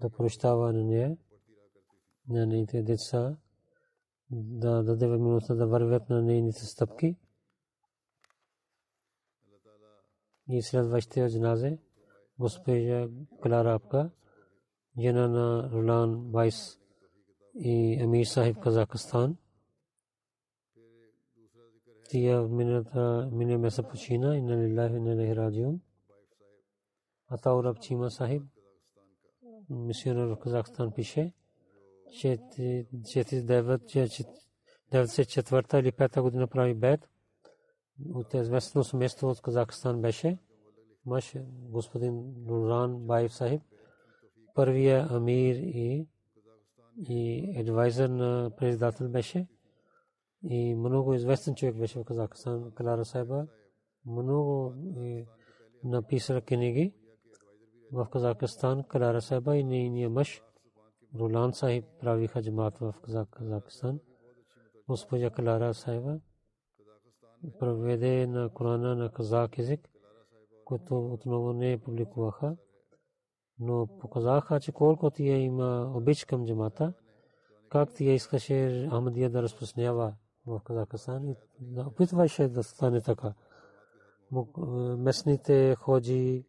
да 0.00 0.10
прощава 0.10 0.72
на 0.72 0.84
нея, 0.84 1.16
на 2.28 2.46
нейните 2.46 2.82
деца, 2.82 3.36
да 4.30 4.82
даде 4.82 5.06
възможността 5.06 5.54
да 5.54 5.66
вървят 5.66 6.10
на 6.10 6.22
нейните 6.22 6.64
стъпки. 6.64 7.16
И 10.48 10.62
следващия 10.62 11.30
джаназе, 11.30 11.78
госпожа 12.38 13.08
Клара 13.42 13.74
Апка, 13.74 14.10
жена 14.98 15.28
на 15.28 15.70
Ролан 15.72 16.30
Вайс 16.30 16.78
и 17.54 18.00
Амир 18.02 18.24
Сахиб 18.24 18.58
Казахстан. 18.60 19.36
Тия 22.08 22.42
мине 23.32 23.58
меса 23.58 23.82
почина 23.82 24.36
и 24.36 24.42
на 24.42 24.56
лилахи 24.56 24.96
и 24.96 25.00
на 25.00 25.36
раджиун. 25.36 25.80
Атаураб 27.28 27.80
Чима 27.80 28.10
Сахиб, 28.10 28.42
мисионер 29.70 30.26
в 30.26 30.36
Казахстан 30.36 30.92
пише, 30.92 31.32
94 34.92 35.80
или 35.80 35.92
5 35.92 36.20
година 36.20 36.46
прави 36.46 36.74
бед. 36.74 37.08
От 38.14 38.34
известно 38.34 38.84
семейство 38.84 39.28
от 39.28 39.40
Казахстан 39.40 40.00
беше. 40.00 40.38
Мъж 41.06 41.34
господин 41.46 42.34
Нуран 42.46 43.06
Байв 43.06 43.34
Сахиб, 43.34 43.62
първия 44.54 45.06
амир 45.10 45.56
и 45.56 46.06
и 47.08 47.54
адвайзер 47.60 48.08
на 48.08 48.50
председател 48.56 49.08
беше. 49.08 49.46
И 50.42 50.74
много 50.74 51.14
известен 51.14 51.54
човек 51.54 51.76
беше 51.76 51.98
в 51.98 52.04
Казахстан, 52.04 52.72
Клара 52.74 53.04
Сайба. 53.04 53.46
Много 54.06 54.74
написала 55.84 56.40
книги 56.40 56.94
в 57.92 58.06
Казахстан, 58.12 58.84
Клара 58.84 59.20
Сайба 59.20 59.56
и 59.56 59.64
нейния 59.64 60.10
мъж. 60.10 60.42
Рулан 61.18 61.52
Сахиб 61.52 61.84
правиха 62.00 62.42
джамат 62.42 62.78
в 62.78 62.94
Казахстан. 63.30 64.00
Госпожа 64.88 65.30
Клара 65.30 65.74
Сайба 65.74 66.20
проведе 67.58 68.26
на 68.26 68.48
Корана 68.48 68.96
на 68.96 69.10
казак 69.12 69.58
език, 69.58 69.88
който 70.64 71.12
отново 71.12 71.52
не 71.52 71.78
публикуваха, 71.78 72.56
но 73.58 73.86
показаха, 74.00 74.60
че 74.60 74.72
колко 74.72 75.10
тия 75.10 75.38
има 75.38 75.92
обич 75.94 76.24
към 76.24 76.46
джамата, 76.46 76.92
как 77.68 77.94
тия 77.94 78.14
искаше 78.14 78.88
Ахмадия 78.90 79.30
да 79.30 79.42
разпространява 79.42 80.14
в 80.48 80.60
Казахстан 80.64 81.28
и 81.28 81.36
опитваше 81.76 82.48
да 82.48 82.62
стане 82.62 83.00
така. 83.00 83.34
Местните 84.98 85.74
ходжи 85.74 86.44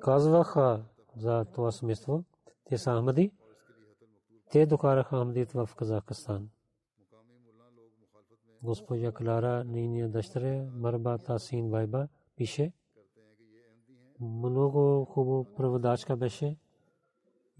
казваха 0.00 0.84
за 1.16 1.44
това 1.44 1.72
семейство, 1.72 2.24
те 2.64 2.78
са 2.78 2.98
Ахмади, 2.98 3.32
те 4.50 4.66
докараха 4.66 5.16
Ахмадият 5.16 5.52
в 5.52 5.70
Казахстан. 5.76 6.48
Госпожа 8.62 9.12
Клара, 9.12 9.64
нейния 9.64 10.08
дъщеря, 10.08 10.70
Марба 10.72 11.18
Тасин 11.18 11.70
Вайба, 11.70 12.08
пише, 12.36 12.72
много 14.20 15.04
хубаво 15.04 15.44
преводачка 15.56 16.16
беше 16.16 16.56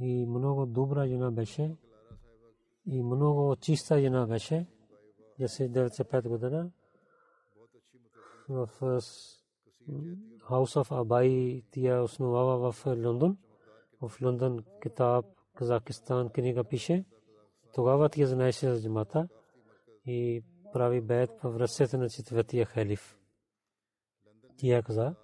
и 0.00 0.26
много 0.26 0.66
добра 0.66 1.06
жена 1.06 1.30
беше 1.30 1.76
и 2.86 3.02
много 3.02 3.56
чиста 3.56 4.00
жена 4.00 4.26
беше. 4.26 4.66
95 5.38 6.28
година 6.28 6.70
в 8.48 8.68
House 10.48 10.76
of 10.76 10.88
Abai 10.90 11.64
тя 11.70 12.02
основава 12.02 12.72
в 12.72 12.86
Лондон. 12.86 13.38
В 14.00 14.12
Лондон 14.22 14.64
китаб 14.82 15.24
Казахстан 15.54 16.28
книга 16.28 16.64
пише. 16.64 17.04
Тогава 17.74 18.08
тя 18.08 18.26
знаеше 18.26 18.74
за 18.74 18.82
джамата 18.82 19.28
и 20.06 20.44
прави 20.72 21.00
бед 21.00 21.30
в 21.42 21.60
ръцете 21.60 21.96
на 21.96 22.10
четвъртия 22.10 22.66
халиф. 22.66 23.18
Тя 24.56 24.82
каза, 24.82 25.14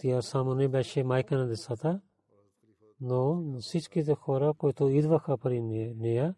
тя 0.00 0.22
само 0.22 0.54
не 0.54 0.68
беше 0.68 1.04
майка 1.04 1.38
на 1.38 1.46
децата, 1.46 2.00
но 3.00 3.42
всичките 3.60 4.14
хора, 4.14 4.54
които 4.58 4.88
идваха 4.88 5.38
при 5.38 5.60
нея, 5.60 6.34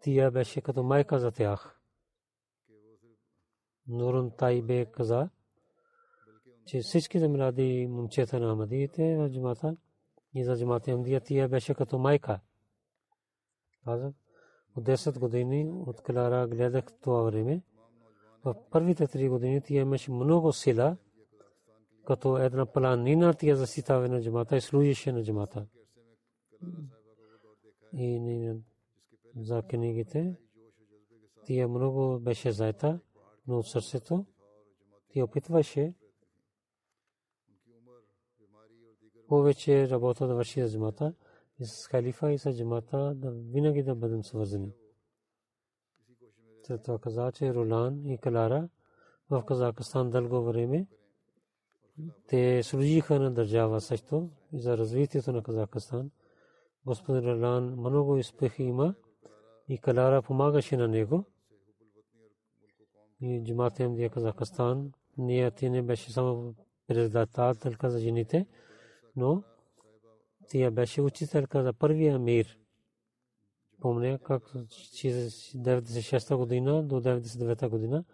тя 0.00 0.30
беше 0.30 0.60
като 0.60 0.82
майка 0.82 1.18
за 1.18 1.30
тях. 1.30 1.80
Нурун 3.88 4.30
Тайбе 4.30 4.86
каза, 4.86 5.30
че 6.66 6.80
всичките 6.80 7.28
млади 7.28 7.86
момчета 7.90 8.40
на 8.40 8.52
Амадиите 8.52 9.16
в 9.16 9.30
джамата 9.30 9.76
и 10.34 10.44
за 10.44 10.56
джамата 10.56 10.90
Амдия 10.90 11.20
тя 11.20 11.48
беше 11.48 11.74
като 11.74 11.98
майка. 11.98 12.40
Казах, 13.84 14.12
от 14.76 14.84
10 14.84 15.18
години 15.18 15.72
от 15.86 16.02
Клара 16.02 16.48
гледах 16.48 16.84
това 17.00 17.22
време. 17.22 17.62
В 18.44 18.54
първите 18.70 19.06
3 19.06 19.28
години 19.28 19.60
тя 19.60 19.74
имаше 19.74 20.12
много 20.12 20.52
сила, 20.52 20.96
като 22.06 22.38
една 22.38 22.66
планина 22.66 23.34
тя 23.34 23.56
заситава 23.56 24.08
на 24.08 24.22
джамата 24.22 24.56
и 24.56 24.60
служише 24.60 25.12
на 25.12 25.22
джамата. 25.22 25.66
И 27.92 28.20
не 28.20 28.56
за 29.36 29.62
книгите 29.62 30.36
тя 31.46 31.68
много 31.68 32.20
беше 32.20 32.52
заета, 32.52 33.00
но 33.46 33.58
от 33.58 33.66
сърцето 33.66 34.26
тя 35.08 35.24
опитваше 35.24 35.94
повече 39.28 39.88
работа 39.88 40.26
да 40.26 40.34
върши 40.34 40.62
за 40.62 40.72
джамата 40.72 41.14
и 41.58 41.64
с 41.64 41.86
халифа 41.86 42.32
и 42.32 42.38
с 42.38 42.52
джамата 42.56 43.14
да 43.14 43.30
винаги 43.30 43.82
да 43.82 43.94
бъдем 43.94 44.24
свързани. 44.24 44.72
След 46.62 46.82
това 46.82 46.98
каза, 46.98 47.32
че 47.32 47.54
Ролан 47.54 48.06
и 48.06 48.18
Калара 48.18 48.68
в 49.30 49.44
Казахстан 49.44 50.10
дълго 50.10 50.42
време 50.42 50.86
те 52.26 52.62
служиха 52.62 53.20
на 53.20 53.30
държава 53.30 53.80
също 53.80 54.30
за 54.52 54.78
развитието 54.78 55.32
на 55.32 55.42
Казахстан. 55.42 56.10
Господин 56.86 57.30
Ролан 57.30 57.64
много 57.64 58.12
успехи 58.12 58.62
има 58.62 58.94
и 59.70 59.78
Калара 59.78 60.22
помагаше 60.22 60.76
на 60.76 60.88
него. 60.88 61.24
И 63.20 63.42
джамата 63.44 63.82
им 63.82 63.94
дия 63.94 64.10
Казахстан, 64.10 64.92
ние 65.18 65.50
ти 65.50 65.70
не 65.70 65.82
беше 65.82 66.12
само 66.12 66.54
председателка 66.86 67.90
за 67.90 67.98
жените, 67.98 68.46
но 69.16 69.42
тя 70.48 70.70
беше 70.70 71.02
учителка 71.02 71.62
за 71.62 71.72
първия 71.72 72.18
мир. 72.18 72.58
Помня 73.80 74.18
как 74.18 74.42
96 74.42 76.36
година 76.36 76.82
до 76.82 77.00
99 77.00 77.68
година 77.68 78.04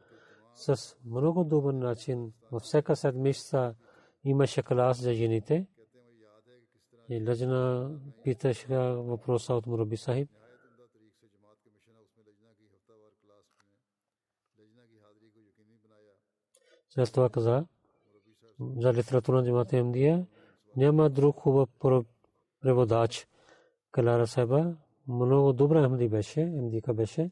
с 0.54 0.96
много 1.04 1.44
добър 1.44 1.74
начин 1.74 2.32
във 2.52 2.62
всяка 2.62 2.96
седмица 2.96 3.74
имаше 4.24 4.62
клас 4.62 5.00
за 5.00 5.14
жените. 5.14 5.66
И 7.08 7.24
лъжна 7.28 7.90
питаше 8.24 8.66
въпроса 8.68 9.54
от 9.54 9.66
Мураби 9.66 9.96
Сахиб. 9.96 10.30
След 16.96 17.12
това 17.12 17.28
каза, 17.28 17.64
за 18.60 18.92
литература 18.92 19.36
на 19.36 19.44
джамата 19.46 19.76
Ахмадия. 19.76 20.26
Няма 20.76 21.10
друг 21.10 21.36
хубав 21.36 21.68
преводач. 22.62 23.26
Калара 23.92 24.26
Саба 24.26 24.76
много 25.08 25.52
добра 25.52 25.84
Ахмади 25.84 26.08
беше, 26.08 26.44
Ахмадика 26.44 26.94
беше, 26.94 27.30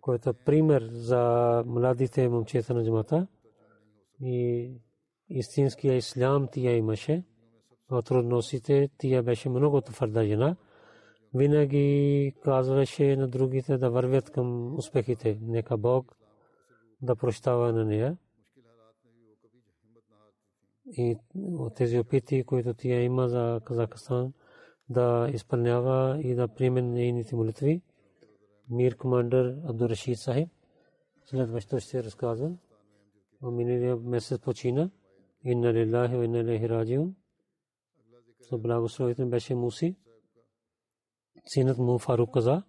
който 0.00 0.34
пример 0.34 0.88
за 0.92 1.62
младите 1.66 2.28
момчета 2.28 2.74
на 2.74 2.84
джамата. 2.84 3.26
И 4.20 4.70
истинския 5.28 5.94
ислам 5.94 6.48
тия 6.52 6.76
имаше. 6.76 7.24
В 7.90 8.02
трудностите 8.02 8.88
тия 8.98 9.22
беше 9.22 9.48
много 9.48 9.80
твърда 9.80 10.24
жена. 10.24 10.56
Винаги 11.34 12.34
казваше 12.42 13.16
на 13.16 13.28
другите 13.28 13.78
да 13.78 13.90
вървят 13.90 14.30
към 14.30 14.76
успехите. 14.78 15.38
Нека 15.42 15.76
Бог 15.76 16.16
да 17.00 17.16
прощава 17.16 17.72
на 17.72 17.84
нея. 17.84 18.16
И 20.86 21.16
от 21.34 21.74
тези 21.74 21.98
опити, 21.98 22.44
които 22.44 22.74
тя 22.74 23.00
има 23.00 23.28
за 23.28 23.60
Казахстан, 23.64 24.32
да 24.88 25.30
изпълнява 25.34 26.20
и 26.22 26.34
да 26.34 26.48
приеме 26.48 26.82
нейните 26.82 27.36
молитви. 27.36 27.82
Мир 28.70 28.96
командър 28.96 29.56
Абдурашид 29.68 30.18
Сахиб. 30.18 30.48
Следващо 31.24 31.80
ще 31.80 32.04
разказвам. 32.04 32.58
Миналия 33.42 33.96
месец 33.96 34.40
почина. 34.40 34.90
Инна 35.44 35.72
лилахи 35.72 36.16
ва 36.16 36.24
инна 36.24 36.38
илайхи 36.38 36.68
раджиун. 36.68 37.14
So 38.42 38.58
благословител 38.58 39.28
беше 39.28 39.54
Муси. 39.54 39.96
Синът 41.46 41.78
му 41.78 41.98
Фарук 41.98 42.34
каза. 42.34 42.62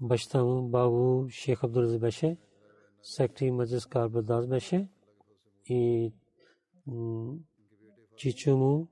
Баща 0.00 0.44
му 0.44 0.68
Багу 0.68 1.28
Шейх 1.28 1.64
Абдул 1.64 1.98
беше. 1.98 2.36
Секретари 3.02 3.50
Маджис 3.50 3.86
Карбадаз 3.86 4.46
беше. 4.46 4.88
И 5.66 6.12
чичо 8.16 8.56
му 8.56 8.88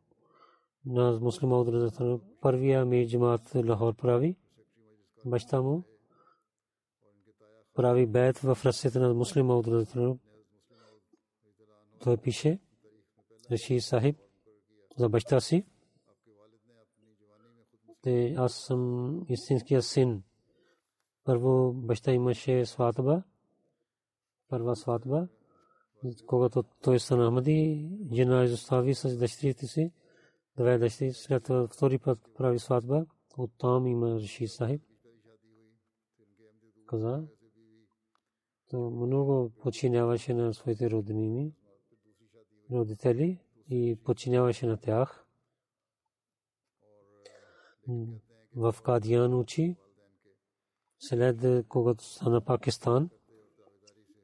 на 0.86 1.18
муслима 1.20 1.56
от 1.56 2.22
първия 2.40 2.84
ми 2.84 3.08
джамат 3.08 3.54
Лахор 3.54 3.94
прави. 3.94 4.36
Баща 5.26 5.62
му 5.62 5.84
прави 7.74 8.06
бед 8.06 8.38
в 8.38 8.58
ръцете 8.64 8.98
на 8.98 9.14
муслима 9.14 9.56
от 9.56 9.92
той 12.00 12.16
пише 12.16 12.60
Раши 13.50 13.80
Сахиб 13.80 14.16
за 14.98 15.08
баща 15.08 15.40
си. 15.40 15.66
Те 18.02 18.34
аз 18.38 18.54
съм 18.66 19.20
истинския 19.28 19.82
син. 19.82 20.22
Първо 21.24 21.72
баща 21.72 22.12
имаше 22.12 22.66
сватба. 22.66 23.22
Първа 24.48 24.76
сватба. 24.76 25.28
Когато 26.26 26.62
той 26.62 27.00
стана 27.00 27.26
Ахмади, 27.26 27.88
жена 28.12 28.44
изостави 28.44 28.94
с 28.94 29.18
дъщерите 29.18 29.66
си. 29.66 29.92
Две 30.56 30.78
дъщери. 30.78 31.12
След 31.12 31.44
това 31.44 31.68
втори 31.68 31.98
път 31.98 32.18
прави 32.34 32.58
сватба. 32.58 33.06
Оттам 33.38 33.86
има 33.86 34.14
Раши 34.14 34.48
Сахиб. 34.48 34.82
Каза. 36.86 37.24
То 38.70 38.90
много 38.90 39.52
починяваше 39.62 40.34
на 40.34 40.54
своите 40.54 40.90
роднини 40.90 41.52
родители 42.72 43.40
и 43.68 43.98
подчиняваше 44.04 44.66
на 44.66 44.76
тях. 44.76 45.26
В 48.56 48.76
Кадиян 48.84 49.34
учи. 49.34 49.76
След 50.98 51.68
когато 51.68 52.04
стана 52.04 52.40
Пакистан, 52.40 53.10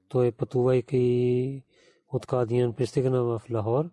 той 0.09 0.33
пътувайки 0.33 1.65
от 2.13 2.27
Кадиян 2.27 2.75
пристигна 2.75 3.23
в 3.23 3.43
Лахор 3.51 3.91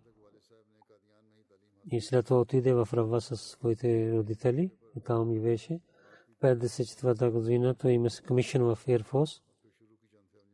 и 1.92 2.00
след 2.00 2.26
това 2.26 2.40
отиде 2.40 2.74
в 2.74 2.88
Рава 2.92 3.20
с 3.20 3.36
своите 3.36 4.12
родители 4.12 4.70
и 4.96 5.00
там 5.00 5.32
и 5.32 5.40
беше. 5.40 5.80
54-та 6.42 7.30
година 7.30 7.74
той 7.74 7.92
има 7.92 8.08
комишен 8.26 8.62
в 8.62 8.78
Air 8.86 9.02
Force. 9.02 9.42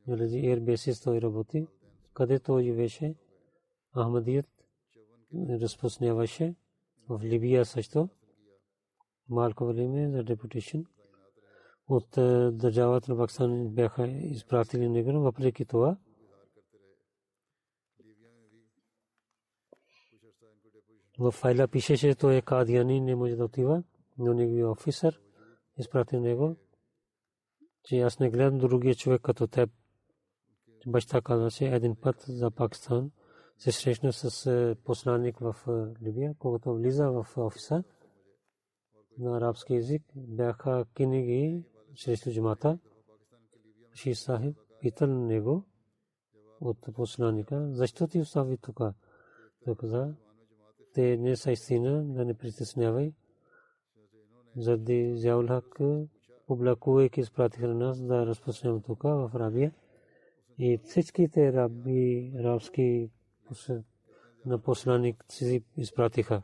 Air 0.09 0.61
Bases 0.61 1.05
той 1.05 1.21
работи, 1.21 1.67
където 2.15 2.61
живеше 2.61 3.15
Ахмадият 3.95 4.47
разпространяваше 5.51 6.55
в 7.09 7.21
Либия 7.25 7.65
също. 7.65 8.09
Малко 9.29 9.67
време 9.67 10.11
за 10.11 10.25
депутейшн. 10.25 10.79
От 11.89 12.09
държавата 12.57 13.13
на 13.13 13.19
Пакистан 13.19 13.69
бяха 13.69 14.07
изпратили 14.09 14.89
него, 14.89 15.21
въпреки 15.21 15.65
това. 15.65 15.97
В 21.19 21.31
файла 21.31 21.69
пишеше, 21.69 22.15
той 22.15 22.37
е 22.37 22.43
кадияни, 22.43 23.01
не 23.01 23.15
може 23.15 23.37
да 23.37 23.45
отива, 23.45 23.83
но 24.19 24.35
негови 24.35 24.65
офисър 24.65 25.21
изпрати 25.79 26.21
него, 26.21 26.57
че 27.85 28.01
аз 28.01 28.19
не 28.19 28.31
гледам 28.31 28.59
другия 28.59 28.95
човек 28.95 29.23
като 29.23 29.47
теб. 29.47 29.71
Баща 30.87 31.21
казаше 31.21 31.65
един 31.65 31.97
път 31.97 32.17
за 32.29 32.51
Пакистан– 32.51 33.11
се 33.59 33.73
срещна 33.73 34.13
с 34.13 34.77
посланник 34.85 35.39
в 35.39 35.57
Либия, 36.03 36.35
когато 36.39 36.75
влиза 36.75 37.11
в 37.11 37.27
офиса 37.37 37.85
на 39.19 39.37
арабски 39.37 39.75
язик, 39.75 40.03
бяха 40.17 40.85
книги 40.95 41.65
срещу 41.97 42.33
джамата. 42.33 42.79
Ши 43.95 44.15
Сахиб 44.15 44.57
питал 44.81 45.09
него 45.09 45.65
от 46.61 46.79
посланника, 46.95 47.69
защо 47.73 48.07
ти 48.07 48.21
остави 48.21 48.59
тук? 48.59 48.81
Той 49.65 49.75
каза, 49.77 50.15
те 50.95 51.17
не 51.17 51.37
са 51.37 51.53
истина, 51.53 52.05
да 52.05 52.25
не 52.25 52.35
притеснявай. 52.35 53.13
Заради 54.57 55.13
Зяулхак, 55.17 55.79
публикувайки 56.47 57.21
изпратиха 57.21 57.69
на 57.69 57.75
нас 57.75 58.03
да 58.03 58.27
разпространявам 58.27 58.83
тук 58.83 59.03
в 59.03 59.31
Арабия. 59.35 59.75
И 60.59 60.79
всичките 60.85 61.53
раби, 61.53 62.33
арабски 62.39 63.11
на 64.47 64.59
посланик 64.63 65.25
си 65.29 65.65
изпратиха. 65.77 66.43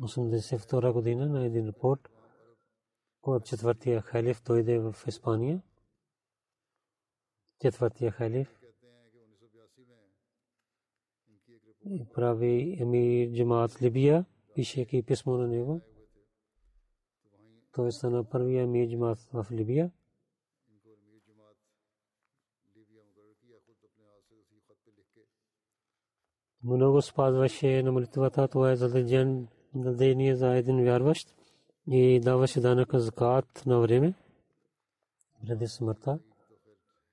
82 0.00 0.92
година 0.92 1.26
на 1.26 1.46
един 1.46 1.66
репорт, 1.66 2.10
когато 3.20 3.46
четвъртия 3.46 4.00
халиф 4.00 4.42
дойде 4.42 4.78
в 4.78 4.94
Испания. 5.06 5.62
Четвъртия 7.60 8.10
халиф 8.10 8.63
прави 12.14 12.76
емир 12.80 13.36
джамаат 13.36 13.82
Либия, 13.82 14.24
пишеки 14.54 15.02
писмо 15.02 15.36
на 15.36 15.48
него. 15.48 15.80
Той 17.72 17.92
стана 17.92 18.24
първия 18.24 18.62
емир 18.62 18.88
джамаат 18.88 19.18
в 19.32 19.46
Либия. 19.52 19.90
много 26.64 27.02
спазваше 27.02 27.82
на 27.82 27.92
молитвата, 27.92 28.48
това 28.48 28.70
е 28.70 28.76
задължен 28.76 29.48
задължение 29.74 30.36
за 30.36 30.56
един 30.56 30.84
вярващ 30.84 31.34
и 31.90 32.20
даваше 32.20 32.60
данък 32.60 32.94
закат 32.94 33.62
на 33.66 33.80
време 33.80 34.14
преди 35.46 35.66
смъртта. 35.66 36.18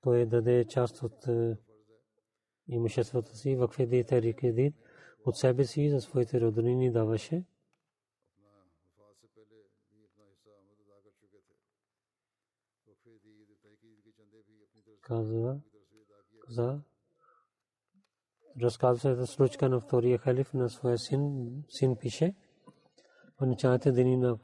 Той 0.01 0.25
даде 0.25 0.65
част 0.65 1.03
от 1.03 1.27
имуществото 2.71 3.35
си, 3.37 3.55
вакфеди 3.55 4.03
тарикедит, 4.03 4.75
от 5.25 5.37
себе 5.37 5.63
си 5.63 5.89
за 5.89 6.01
своите 6.01 6.41
роднини 6.41 6.91
даваше. 6.91 7.45
Казва, 15.01 15.59
каза, 16.39 16.81
разказва 18.61 19.15
за 19.15 19.27
случка 19.27 19.69
на 19.69 19.79
втория 19.79 20.17
халиф 20.17 20.53
на 20.53 20.69
своя 20.69 20.97
син, 20.97 21.49
син 21.69 21.95
пише. 21.95 22.35
В 23.39 23.45
началните 23.45 23.91
дни 23.91 24.17
на 24.17 24.39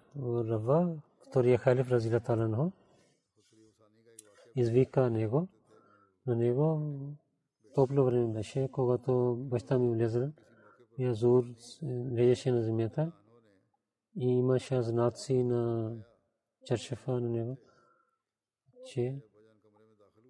Рава, 0.50 1.02
втория 1.30 1.58
халиф 1.58 1.92
Разила 1.92 2.20
Таланхо, 2.20 2.72
извика 4.56 5.10
него, 5.10 5.48
на 6.26 6.36
него 6.36 6.82
топло 7.78 8.04
време 8.06 8.34
беше, 8.34 8.70
когато 8.72 9.36
баща 9.40 9.80
ми 9.80 9.90
влезе, 9.90 10.32
Язур 10.98 11.44
лежеше 12.12 12.52
на 12.52 12.64
земята 12.64 13.12
и 14.16 14.28
имаше 14.28 14.82
знаци 14.82 15.44
на 15.44 15.92
чершефа 16.66 17.12
на 17.12 17.30
него, 17.30 17.58
че 18.86 19.22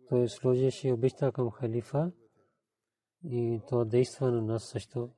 той 0.10 0.30
сложеше 0.30 0.94
обичта 0.94 1.32
към 1.32 1.52
халифа, 1.52 2.12
и 3.24 3.62
то 3.70 3.86
действа 3.86 4.32
на 4.32 4.42
нас 4.42 4.64
също. 4.64 5.10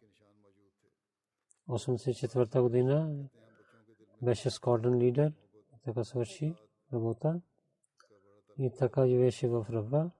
84-та 1.69 2.61
година 2.61 3.25
беше 4.21 4.49
скорден 4.49 4.97
лидер, 4.97 5.33
така 5.85 6.03
свърши 6.03 6.55
работа 6.93 7.41
и 8.57 8.71
така 8.71 9.07
живеше 9.07 9.47
в 9.47 9.65
Рава. 9.69 10.11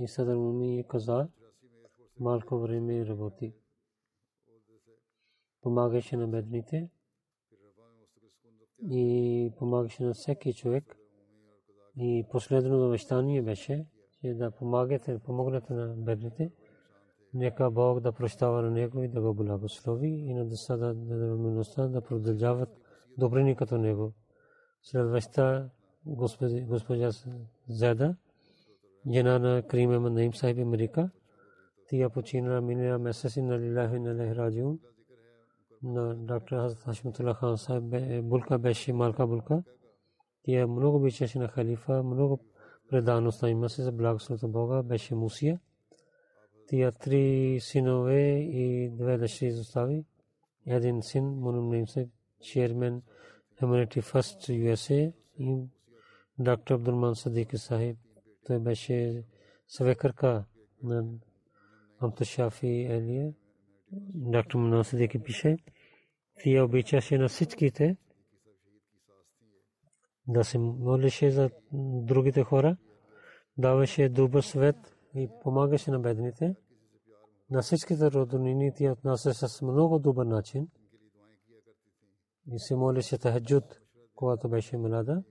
И 0.00 0.08
Садър 0.08 0.36
Муми 0.36 0.84
каза, 0.88 1.28
малко 2.20 2.58
време 2.58 3.06
работи. 3.06 3.54
Помагаше 5.62 6.16
на 6.16 6.28
бедните 6.28 6.90
и 8.90 9.52
помагаше 9.58 10.02
на 10.04 10.14
всеки 10.14 10.54
човек. 10.54 10.96
И 11.96 12.26
последно 12.30 12.86
обещание 12.86 13.42
беше, 13.42 13.86
че 14.20 14.34
да 14.34 14.50
помагате, 14.50 15.18
помогнете 15.18 15.72
на 15.72 15.94
бедните. 15.96 16.52
Нека 17.34 17.70
Бог 17.70 18.00
да 18.00 18.12
прощава 18.12 18.62
на 18.62 18.70
него 18.70 19.02
и 19.02 19.08
да 19.08 19.20
го 19.20 19.34
благослови 19.34 20.08
и 20.08 20.34
на 20.34 20.48
деца 20.48 20.76
да 20.76 20.94
милостта 20.94 21.88
да 21.88 22.00
продължават 22.00 22.68
добрини 23.18 23.56
като 23.56 23.78
него. 23.78 24.12
Следваща 24.82 25.70
госпожа 26.06 27.10
Зеда, 27.68 28.16
жена 29.06 29.38
на 29.38 29.62
Крим 29.62 29.92
Еман 29.92 30.14
Наим 30.14 30.34
Сайб 30.34 30.58
Америка, 30.58 31.10
тия 31.88 32.10
почина 32.10 32.60
миналия 32.60 32.98
месец 32.98 33.36
и 33.36 33.42
на 33.42 33.58
Лилахи 33.58 33.98
на 33.98 34.14
Лехраджиун 34.14 34.78
на 35.82 36.14
доктор 36.14 36.56
Хазрат 36.56 36.84
Хашматулlah 36.84 37.34
Хан 37.34 37.56
Сайб 37.56 38.24
Булка 38.24 38.58
беше 38.58 38.92
малка 38.92 39.26
Булка. 39.26 39.62
Тия 40.42 40.66
много 40.66 40.96
обичаше 40.96 41.38
на 41.38 41.48
халифа, 41.48 42.02
много 42.02 42.40
преданост 42.90 43.42
имаше 43.42 43.82
за 43.82 43.92
благословата 43.92 44.48
Бога, 44.48 44.82
беше 44.82 45.14
Мусия. 45.14 45.60
Тия 46.66 46.92
три 46.92 47.58
синове 47.60 48.38
и 48.38 48.90
две 48.90 49.18
дъщери 49.18 49.48
изостави. 49.48 50.04
Един 50.66 51.02
син, 51.02 51.24
Мунум 51.24 51.70
Нимсе, 51.70 52.08
чермен 52.40 53.02
Humanity 53.60 54.02
First 54.02 54.38
USA 54.50 55.12
и 55.38 55.56
доктор 56.38 56.74
Абдулман 56.74 57.14
Садик 57.14 57.58
Сахиб. 57.58 57.96
Той 58.50 58.58
беше 58.58 59.24
съвекърка 59.68 60.44
на 60.82 61.04
Амташафи 61.98 62.66
Елия. 62.66 63.34
Доктор 64.14 64.58
Мунам 64.58 64.84
Садики 64.84 65.22
пише. 65.22 65.56
Тия 66.42 66.64
обичаше 66.64 67.18
на 67.18 67.28
всичките 67.28 67.96
да 70.28 70.44
се 70.44 70.58
молеше 70.58 71.30
за 71.30 71.50
другите 72.02 72.42
хора, 72.42 72.76
даваше 73.58 74.08
добър 74.08 74.42
свет 74.42 74.76
и 75.14 75.28
помагаше 75.42 75.90
на 75.90 76.00
бедните. 76.00 76.54
На 77.50 77.62
всичките 77.62 78.10
роднини 78.10 78.74
ти 78.74 78.88
отнасяше 78.88 79.48
с 79.48 79.62
много 79.62 79.98
добър 79.98 80.26
начин 80.26 80.68
и 82.52 82.58
се 82.58 82.76
молеше 82.76 83.18
тахаджуд, 83.18 83.80
когато 84.14 84.48
беше 84.48 84.76
млада. 84.76 85.22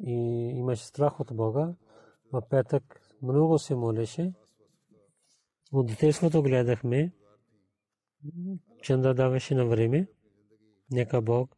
И 0.00 0.12
имаше 0.56 0.86
страх 0.86 1.20
от 1.20 1.36
Бога. 1.36 1.74
В 2.32 2.42
петък 2.50 3.00
много 3.22 3.58
се 3.58 3.74
молеше. 3.74 4.32
От 5.72 5.86
детството 6.00 6.42
гледахме, 6.42 7.12
чанда 8.82 9.14
даваше 9.14 9.54
на 9.54 9.66
време. 9.66 10.08
Нека 10.90 11.22
Бог 11.22 11.56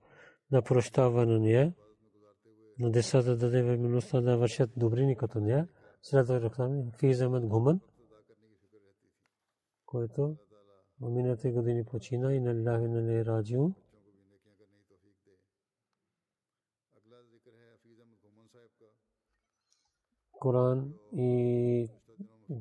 да 0.51 0.63
прощава 0.63 1.27
на 1.27 1.39
нея 1.39 1.75
на 2.79 2.91
децата 2.91 3.29
да 3.29 3.37
даде 3.37 3.63
възможността 3.63 4.21
да 4.21 4.39
вършат 4.39 4.71
добрини 4.77 5.17
като 5.17 5.41
нея. 5.41 5.69
След 6.03 6.31
реклами 6.31 6.93
Физ 6.99 7.23
Гуман, 7.23 7.81
който 9.87 10.37
миналите 11.01 11.51
години 11.51 11.85
почина 11.85 12.35
и 12.35 12.41
на 12.41 12.55
Лилахи 12.55 12.89
на 12.89 13.25
Раджиун. 13.25 13.75
Коран 20.41 20.93
и 21.17 21.89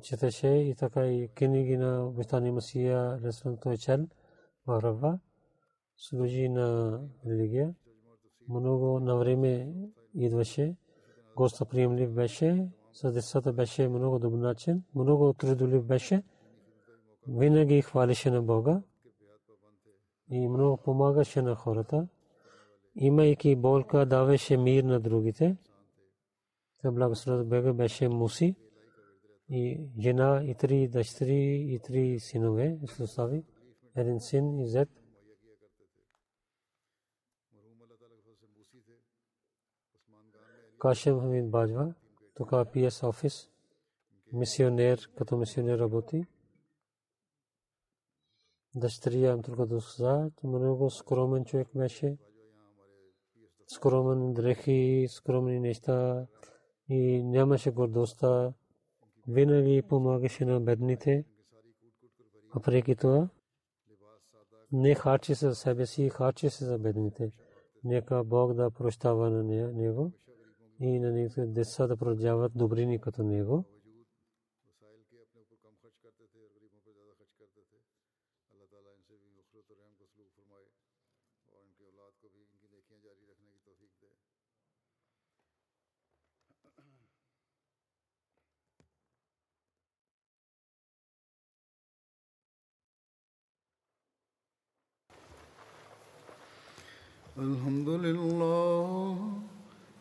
четеше 0.02 0.48
и 0.48 0.76
така 0.76 1.06
и 1.06 1.28
книги 1.28 1.78
на 1.78 2.08
обещания 2.08 2.54
Масия 2.54 3.20
Ресуран 3.24 3.58
той 3.58 3.78
чел. 3.78 4.08
Служи 5.98 6.50
на 6.50 7.00
религия. 7.26 7.76
Много 8.50 9.00
на 9.00 9.16
време 9.16 9.74
идваше, 10.14 10.76
гостоприемлив 11.36 12.14
беше, 12.14 12.70
с 12.94 13.12
децата 13.12 13.54
беше 13.54 13.88
много 13.88 14.20
добър 14.20 14.38
начин, 14.38 14.84
много 14.96 15.34
трудолив 15.34 15.86
беше, 15.86 16.24
винаги 17.28 17.82
хвалеше 17.82 18.32
на 18.32 18.42
Бога 18.42 18.82
и 20.30 20.48
много 20.48 20.78
помагаше 20.78 21.42
на 21.42 21.56
хората. 21.56 22.08
Имайки 22.96 23.56
болка, 23.56 24.06
даваше 24.06 24.58
мир 24.58 24.84
на 24.84 25.00
другите. 25.00 25.58
Та 26.82 26.92
благословен 26.92 27.50
Бега 27.50 27.74
беше 27.74 28.10
Муси 28.10 28.56
и 29.50 29.90
жена 30.00 30.44
и 30.44 30.56
три 30.56 30.88
дъщери 30.88 31.74
и 31.74 31.80
три 31.80 32.20
синове, 32.20 32.80
Исусави, 32.84 33.44
един 33.96 34.20
син 34.20 34.60
и 34.60 34.68
зет. 34.68 34.90
Кашем 40.80 41.20
Хамид 41.20 41.50
Баджва, 41.50 41.94
тук 42.36 42.50
PS 42.50 43.08
офис, 43.08 43.50
мисионер, 44.34 45.10
като 45.18 45.38
мисионер 45.38 45.80
работи. 45.80 46.26
Дъщеря 48.76 49.34
Амтурка 49.34 49.66
Дусза, 49.66 50.32
много 50.44 50.90
скромен 50.90 51.46
човек 51.46 51.68
беше. 51.76 52.18
Скромен 53.68 54.34
дрехи, 54.34 55.08
скромни 55.10 55.60
неща 55.60 56.28
и 56.90 57.24
нямаше 57.24 57.72
гордостта. 57.72 58.54
Винаги 59.28 59.82
помагаше 59.90 60.46
на 60.46 60.62
бедните. 60.62 61.26
Въпреки 62.56 62.96
това, 62.96 63.30
не 64.72 64.96
харчи 64.96 65.36
се 65.36 65.50
за 65.50 65.56
себе 65.56 65.86
си, 65.86 66.10
харчи 66.10 66.50
се 66.50 66.66
за 66.66 66.80
бедните. 66.80 67.32
Нека 67.84 68.24
Бог 68.24 68.54
да 68.54 68.72
прощава 68.72 69.30
на 69.30 69.44
него 69.74 70.12
и 70.80 71.00
на 71.00 71.12
неговите 71.12 71.46
деца 71.46 71.88
да 71.88 71.98
продължават 71.98 72.52
добрини 72.56 73.00
като 73.00 73.24
него. 73.24 73.66